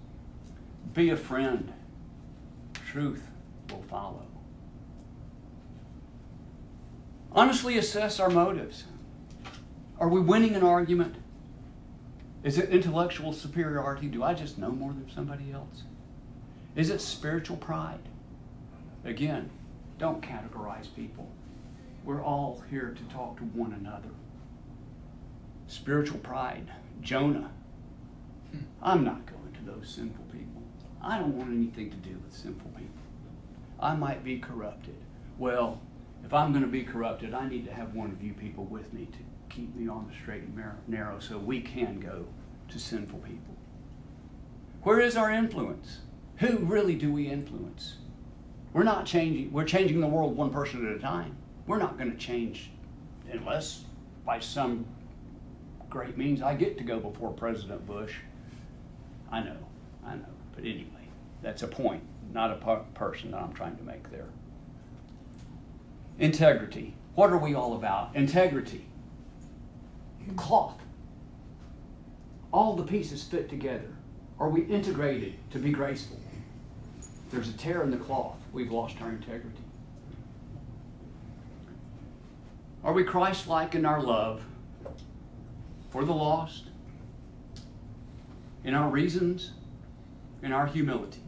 Be 0.92 1.09
a 1.09 1.16
friend, 1.16 1.73
truth 2.75 3.27
will 3.71 3.83
follow. 3.83 4.27
Honestly 7.33 7.79
assess 7.79 8.21
our 8.21 8.31
motives. 8.31 8.85
Are 10.00 10.08
we 10.08 10.20
winning 10.20 10.54
an 10.54 10.62
argument? 10.62 11.16
Is 12.44 12.56
it 12.56 12.70
intellectual 12.70 13.32
superiority? 13.32 14.06
Do 14.06 14.22
I 14.22 14.32
just 14.32 14.58
know 14.58 14.70
more 14.70 14.92
than 14.92 15.11
somebody 15.12 15.50
else? 15.52 15.82
Is 16.76 16.90
it 16.90 17.00
spiritual 17.00 17.56
pride? 17.56 17.98
Again, 19.04 19.50
don't 19.98 20.22
categorize 20.22 20.94
people. 20.94 21.28
We're 22.04 22.22
all 22.22 22.62
here 22.70 22.94
to 22.96 23.14
talk 23.14 23.38
to 23.38 23.42
one 23.42 23.72
another. 23.72 24.11
Spiritual 25.66 26.20
pride. 26.20 26.70
Jonah. 27.00 27.50
I'm 28.80 29.04
not 29.04 29.26
going 29.26 29.52
to 29.54 29.72
those 29.72 29.88
sinful 29.88 30.24
people. 30.30 30.62
I 31.02 31.18
don't 31.18 31.37
want 31.37 31.50
anything 31.50 31.90
to 31.90 31.96
do 31.96 32.16
with 32.24 32.32
sinful 32.32 32.70
people. 32.70 33.02
I 33.80 33.94
might 33.96 34.22
be 34.22 34.38
corrupted. 34.38 34.96
Well, 35.38 35.80
if 36.24 36.32
I'm 36.32 36.52
going 36.52 36.64
to 36.64 36.70
be 36.70 36.84
corrupted, 36.84 37.34
I 37.34 37.48
need 37.48 37.66
to 37.66 37.74
have 37.74 37.94
one 37.94 38.11
of 38.11 38.22
you 38.22 38.32
people 38.32 38.64
with 38.64 38.92
me 38.92 39.06
to 39.06 39.18
keep 39.48 39.74
me 39.74 39.88
on 39.88 40.06
the 40.08 40.14
straight 40.14 40.42
and 40.42 40.62
narrow 40.87 41.18
so 41.18 41.38
we 41.38 41.61
can 41.61 42.00
go 42.00 42.26
to 42.68 42.78
sinful 42.78 43.20
people. 43.20 43.56
Where 44.82 45.00
is 45.00 45.16
our 45.16 45.30
influence? 45.30 45.98
Who 46.38 46.58
really 46.58 46.94
do 46.94 47.12
we 47.12 47.28
influence? 47.28 47.96
We're 48.72 48.84
not 48.84 49.06
changing, 49.06 49.52
we're 49.52 49.64
changing 49.64 50.00
the 50.00 50.06
world 50.06 50.37
one 50.37 50.50
person 50.50 50.87
at 50.87 50.96
a 50.96 50.98
time. 50.98 51.37
We're 51.66 51.78
not 51.78 51.98
going 51.98 52.11
to 52.11 52.16
change 52.16 52.70
unless 53.30 53.84
by 54.24 54.40
some 54.40 54.87
great 55.90 56.16
means 56.16 56.42
I 56.42 56.54
get 56.54 56.78
to 56.78 56.84
go 56.84 57.00
before 57.00 57.32
President 57.32 57.87
Bush. 57.87 58.16
I 59.30 59.40
know, 59.40 59.56
I 60.06 60.14
know. 60.14 60.24
But 60.54 60.64
anyway, 60.64 61.08
that's 61.42 61.62
a 61.62 61.68
point, 61.68 62.02
not 62.32 62.50
a 62.50 62.84
person 62.94 63.30
that 63.32 63.42
I'm 63.42 63.52
trying 63.52 63.76
to 63.76 63.82
make 63.82 64.11
there. 64.11 64.28
Integrity. 66.18 66.94
What 67.14 67.30
are 67.30 67.38
we 67.38 67.54
all 67.54 67.74
about? 67.74 68.14
Integrity 68.14 68.88
cloth. 70.37 70.81
All 72.53 72.75
the 72.77 72.83
pieces 72.83 73.23
fit 73.23 73.49
together. 73.49 73.95
Are 74.38 74.49
we 74.49 74.62
integrated 74.62 75.35
to 75.51 75.59
be 75.59 75.71
graceful? 75.71 76.19
There's 77.31 77.49
a 77.49 77.57
tear 77.57 77.83
in 77.83 77.91
the 77.91 77.97
cloth. 77.97 78.38
We've 78.53 78.73
lost 78.73 79.01
our 79.03 79.11
integrity. 79.11 79.59
Are 82.85 82.93
we 82.93 83.05
Christ 83.05 83.49
like 83.49 83.75
in 83.75 83.85
our 83.85 84.03
love 84.03 84.43
for 85.91 86.05
the 86.05 86.12
lost, 86.12 86.64
in 88.64 88.75
our 88.75 88.88
reasons, 88.88 89.51
in 90.43 90.53
our 90.53 90.67
humility? 90.67 91.21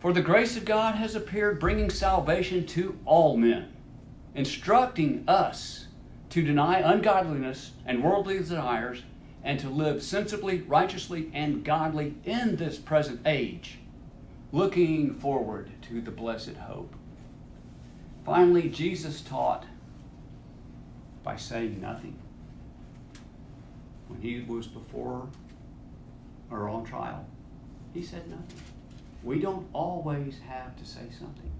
For 0.00 0.12
the 0.12 0.22
grace 0.22 0.56
of 0.56 0.64
God 0.64 0.94
has 0.94 1.14
appeared, 1.14 1.60
bringing 1.60 1.90
salvation 1.90 2.64
to 2.68 2.98
all 3.04 3.36
men, 3.36 3.72
instructing 4.34 5.24
us 5.28 5.87
to 6.30 6.42
deny 6.42 6.80
ungodliness 6.80 7.72
and 7.86 8.04
worldly 8.04 8.38
desires, 8.38 9.02
and 9.42 9.58
to 9.60 9.68
live 9.68 10.02
sensibly, 10.02 10.62
righteously, 10.62 11.30
and 11.32 11.64
godly 11.64 12.14
in 12.24 12.56
this 12.56 12.76
present 12.76 13.20
age, 13.24 13.78
looking 14.52 15.14
forward 15.14 15.70
to 15.82 16.00
the 16.00 16.10
blessed 16.10 16.56
hope. 16.56 16.94
Finally, 18.24 18.68
Jesus 18.68 19.20
taught 19.22 19.64
by 21.22 21.36
saying 21.36 21.80
nothing. 21.80 22.18
When 24.08 24.20
he 24.20 24.40
was 24.40 24.66
before 24.66 25.28
or 26.50 26.68
on 26.68 26.84
trial, 26.84 27.26
he 27.94 28.02
said 28.02 28.28
nothing. 28.28 28.60
We 29.22 29.38
don't 29.38 29.66
always 29.72 30.38
have 30.46 30.76
to 30.76 30.84
say 30.84 31.06
something. 31.18 31.50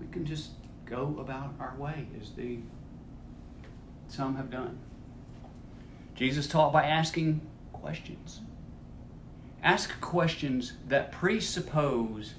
We 0.00 0.06
can 0.08 0.24
just 0.24 0.50
go 0.88 1.16
about 1.20 1.54
our 1.60 1.74
way, 1.78 2.06
as 2.20 2.30
the 2.32 2.58
some 4.08 4.36
have 4.36 4.50
done. 4.50 4.78
Jesus 6.14 6.46
taught 6.46 6.72
by 6.72 6.84
asking 6.84 7.40
questions. 7.72 8.40
Ask 9.62 10.00
questions 10.00 10.72
that 10.88 11.12
presuppose 11.12 12.34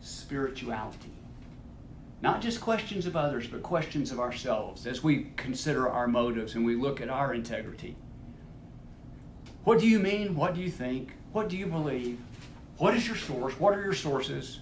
spirituality. 0.00 1.12
Not 2.20 2.40
just 2.40 2.60
questions 2.60 3.06
of 3.06 3.16
others, 3.16 3.46
but 3.46 3.62
questions 3.62 4.10
of 4.10 4.20
ourselves 4.20 4.86
as 4.86 5.02
we 5.02 5.30
consider 5.36 5.88
our 5.88 6.08
motives 6.08 6.54
and 6.54 6.64
we 6.64 6.76
look 6.76 7.00
at 7.00 7.08
our 7.08 7.34
integrity. 7.34 7.96
What 9.64 9.78
do 9.78 9.88
you 9.88 9.98
mean? 9.98 10.34
What 10.34 10.54
do 10.54 10.60
you 10.60 10.70
think? 10.70 11.12
What 11.32 11.48
do 11.48 11.56
you 11.56 11.66
believe? 11.66 12.18
What 12.78 12.94
is 12.94 13.06
your 13.06 13.16
source? 13.16 13.58
What 13.58 13.74
are 13.74 13.82
your 13.82 13.92
sources? 13.92 14.60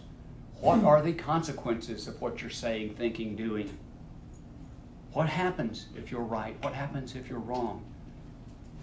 What 0.61 0.83
are 0.85 1.03
the 1.03 1.13
consequences 1.13 2.09
of 2.09 2.21
what 2.21 2.41
you're 2.41 2.51
saying, 2.51 2.95
thinking, 2.95 3.37
doing? 3.37 3.77
What 5.13 5.29
happens 5.29 5.87
if 5.97 6.11
you're 6.11 6.21
right? 6.21 6.57
What 6.63 6.75
happens 6.75 7.15
if 7.15 7.29
you're 7.29 7.39
wrong? 7.39 7.85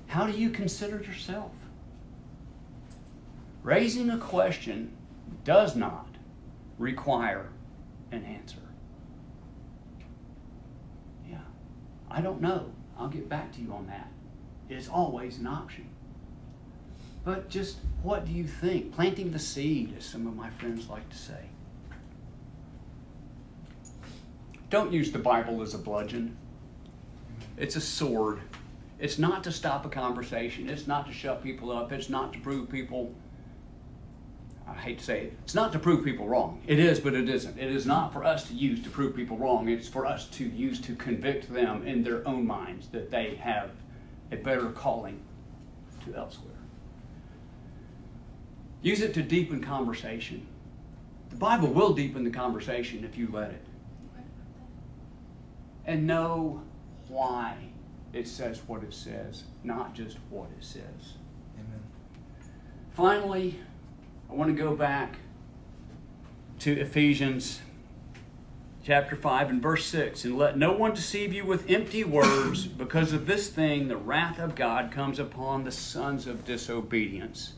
How 0.07 0.25
do 0.27 0.33
you 0.33 0.49
consider 0.49 1.01
yourself? 1.01 1.51
Raising 3.63 4.09
a 4.09 4.17
question 4.17 4.91
does 5.43 5.75
not 5.75 6.07
require 6.77 7.49
an 8.11 8.23
answer. 8.25 8.57
Yeah, 11.29 11.37
I 12.09 12.21
don't 12.21 12.41
know. 12.41 12.71
I'll 12.97 13.07
get 13.07 13.29
back 13.29 13.51
to 13.53 13.61
you 13.61 13.73
on 13.73 13.87
that. 13.87 14.11
It's 14.69 14.87
always 14.87 15.37
an 15.39 15.47
option. 15.47 15.89
But 17.23 17.49
just 17.49 17.77
what 18.01 18.25
do 18.25 18.31
you 18.31 18.45
think? 18.45 18.93
Planting 18.93 19.31
the 19.31 19.39
seed, 19.39 19.95
as 19.97 20.05
some 20.05 20.27
of 20.27 20.35
my 20.35 20.49
friends 20.49 20.89
like 20.89 21.09
to 21.09 21.17
say. 21.17 21.49
Don't 24.73 24.91
use 24.91 25.11
the 25.11 25.19
Bible 25.19 25.61
as 25.61 25.75
a 25.75 25.77
bludgeon. 25.77 26.35
It's 27.57 27.75
a 27.75 27.79
sword. 27.79 28.41
It's 28.97 29.19
not 29.19 29.43
to 29.43 29.51
stop 29.51 29.85
a 29.85 29.89
conversation. 29.89 30.67
It's 30.67 30.87
not 30.87 31.05
to 31.05 31.13
shut 31.13 31.43
people 31.43 31.71
up. 31.71 31.91
It's 31.91 32.09
not 32.09 32.33
to 32.33 32.39
prove 32.39 32.71
people, 32.71 33.13
I 34.67 34.73
hate 34.73 34.97
to 34.97 35.03
say 35.03 35.25
it, 35.25 35.33
it's 35.43 35.53
not 35.53 35.73
to 35.73 35.79
prove 35.79 36.03
people 36.03 36.27
wrong. 36.27 36.59
It 36.65 36.79
is, 36.79 36.99
but 36.99 37.13
it 37.13 37.29
isn't. 37.29 37.59
It 37.59 37.69
is 37.69 37.85
not 37.85 38.11
for 38.11 38.23
us 38.23 38.47
to 38.47 38.55
use 38.55 38.81
to 38.81 38.89
prove 38.89 39.15
people 39.15 39.37
wrong. 39.37 39.69
It's 39.69 39.87
for 39.87 40.07
us 40.07 40.25
to 40.29 40.43
use 40.43 40.81
to 40.81 40.95
convict 40.95 41.53
them 41.53 41.85
in 41.85 42.03
their 42.03 42.27
own 42.27 42.47
minds 42.47 42.87
that 42.87 43.11
they 43.11 43.35
have 43.35 43.69
a 44.31 44.37
better 44.37 44.71
calling 44.71 45.21
to 46.03 46.15
elsewhere. 46.15 46.49
Use 48.81 49.01
it 49.01 49.13
to 49.13 49.21
deepen 49.21 49.61
conversation. 49.61 50.47
The 51.29 51.35
Bible 51.35 51.67
will 51.67 51.93
deepen 51.93 52.23
the 52.23 52.31
conversation 52.31 53.03
if 53.03 53.19
you 53.19 53.29
let 53.31 53.51
it 53.51 53.67
and 55.85 56.07
know 56.07 56.61
why 57.07 57.57
it 58.13 58.27
says 58.27 58.61
what 58.67 58.83
it 58.83 58.93
says, 58.93 59.43
not 59.63 59.93
just 59.93 60.17
what 60.29 60.49
it 60.57 60.63
says. 60.63 61.17
Amen. 61.55 61.81
Finally, 62.91 63.59
I 64.29 64.33
want 64.33 64.55
to 64.55 64.61
go 64.61 64.75
back 64.75 65.15
to 66.59 66.71
Ephesians 66.79 67.61
chapter 68.83 69.15
5 69.15 69.49
and 69.49 69.61
verse 69.61 69.85
6 69.85 70.25
and 70.25 70.37
let 70.37 70.57
no 70.57 70.73
one 70.73 70.93
deceive 70.93 71.33
you 71.33 71.45
with 71.45 71.69
empty 71.69 72.03
words 72.03 72.67
because 72.67 73.13
of 73.13 73.25
this 73.25 73.49
thing 73.49 73.87
the 73.87 73.97
wrath 73.97 74.39
of 74.39 74.55
God 74.55 74.91
comes 74.91 75.19
upon 75.19 75.63
the 75.63 75.71
sons 75.71 76.27
of 76.27 76.43
disobedience 76.43 77.53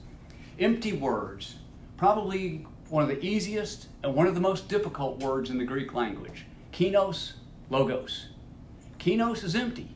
empty 0.60 0.94
words 0.94 1.56
probably 1.98 2.68
one 2.90 3.02
of 3.02 3.10
the 3.10 3.26
easiest 3.26 3.88
and 4.04 4.14
one 4.14 4.28
of 4.28 4.36
the 4.36 4.42
most 4.42 4.70
difficult 4.70 5.18
words 5.20 5.50
in 5.50 5.58
the 5.58 5.66
Greek 5.66 5.96
language 5.96 6.46
kinos 6.72 7.34
logos. 7.70 8.28
Kinos 9.00 9.44
is 9.44 9.56
empty. 9.56 9.90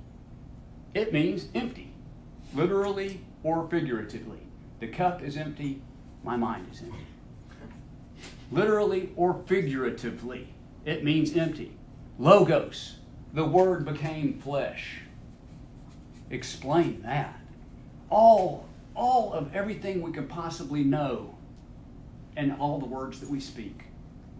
It 0.94 1.14
means 1.14 1.48
empty, 1.54 1.92
literally 2.54 3.22
or 3.44 3.68
figuratively. 3.70 4.40
The 4.80 4.88
cup 4.88 5.22
is 5.22 5.38
empty, 5.38 5.82
my 6.24 6.36
mind 6.36 6.68
is 6.72 6.82
empty. 6.82 7.06
Literally 8.52 9.12
or 9.16 9.42
figuratively, 9.46 10.54
it 10.86 11.04
means 11.04 11.36
empty. 11.36 11.78
Logos, 12.18 12.98
the 13.34 13.46
word 13.46 13.86
became 13.86 14.40
flesh. 14.40 15.02
Explain 16.32 17.02
that. 17.04 17.40
All, 18.10 18.68
all 18.96 19.34
of 19.34 19.56
everything 19.56 20.02
we 20.02 20.12
can 20.12 20.28
possibly 20.28 20.84
know 20.84 21.36
and 22.36 22.54
all 22.60 22.80
the 22.80 22.86
words 22.86 23.20
that 23.20 23.30
we 23.30 23.40
speak 23.40 23.84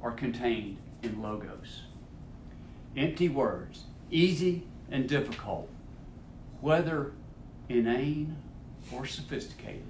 are 0.02 0.12
contained 0.12 0.78
in 1.04 1.22
logos 1.22 1.82
empty 2.96 3.30
words, 3.30 3.84
easy 4.12 4.64
and 4.92 5.08
difficult, 5.08 5.70
whether 6.62 7.14
inane 7.70 8.36
or 8.92 9.06
sophisticated, 9.06 9.84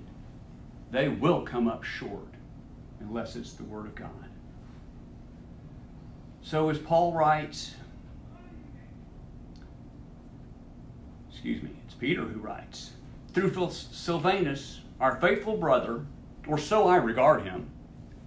they 0.91 1.07
will 1.07 1.41
come 1.41 1.67
up 1.67 1.83
short 1.83 2.27
unless 2.99 3.35
it's 3.35 3.53
the 3.53 3.63
Word 3.63 3.85
of 3.85 3.95
God. 3.95 4.09
So, 6.41 6.69
as 6.69 6.77
Paul 6.77 7.13
writes, 7.13 7.75
excuse 11.31 11.62
me, 11.62 11.69
it's 11.85 11.93
Peter 11.93 12.23
who 12.23 12.39
writes, 12.39 12.91
through 13.33 13.69
Silvanus, 13.71 14.81
our 14.99 15.15
faithful 15.21 15.57
brother, 15.57 16.05
or 16.47 16.57
so 16.57 16.88
I 16.88 16.97
regard 16.97 17.43
him, 17.43 17.69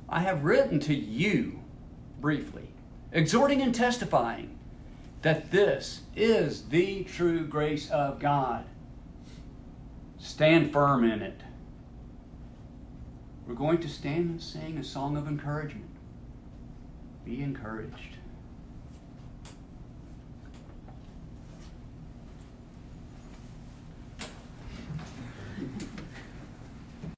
I 0.08 0.20
have 0.20 0.44
written 0.44 0.78
to 0.80 0.94
you 0.94 1.61
briefly, 2.20 2.68
exhorting 3.12 3.61
and 3.61 3.74
testifying 3.74 4.58
that 5.22 5.50
this 5.50 6.02
is 6.16 6.68
the 6.68 7.04
true 7.04 7.46
grace 7.46 7.90
of 7.90 8.18
God. 8.18 8.64
Stand 10.18 10.72
firm 10.72 11.04
in 11.04 11.22
it. 11.22 11.40
We're 13.46 13.54
going 13.54 13.78
to 13.78 13.88
stand 13.88 14.30
and 14.30 14.42
sing 14.42 14.78
a 14.78 14.85
song 14.85 15.16
of 15.16 15.26
encouragement. 15.26 15.90
Be 17.24 17.40
encouraged. 17.42 18.18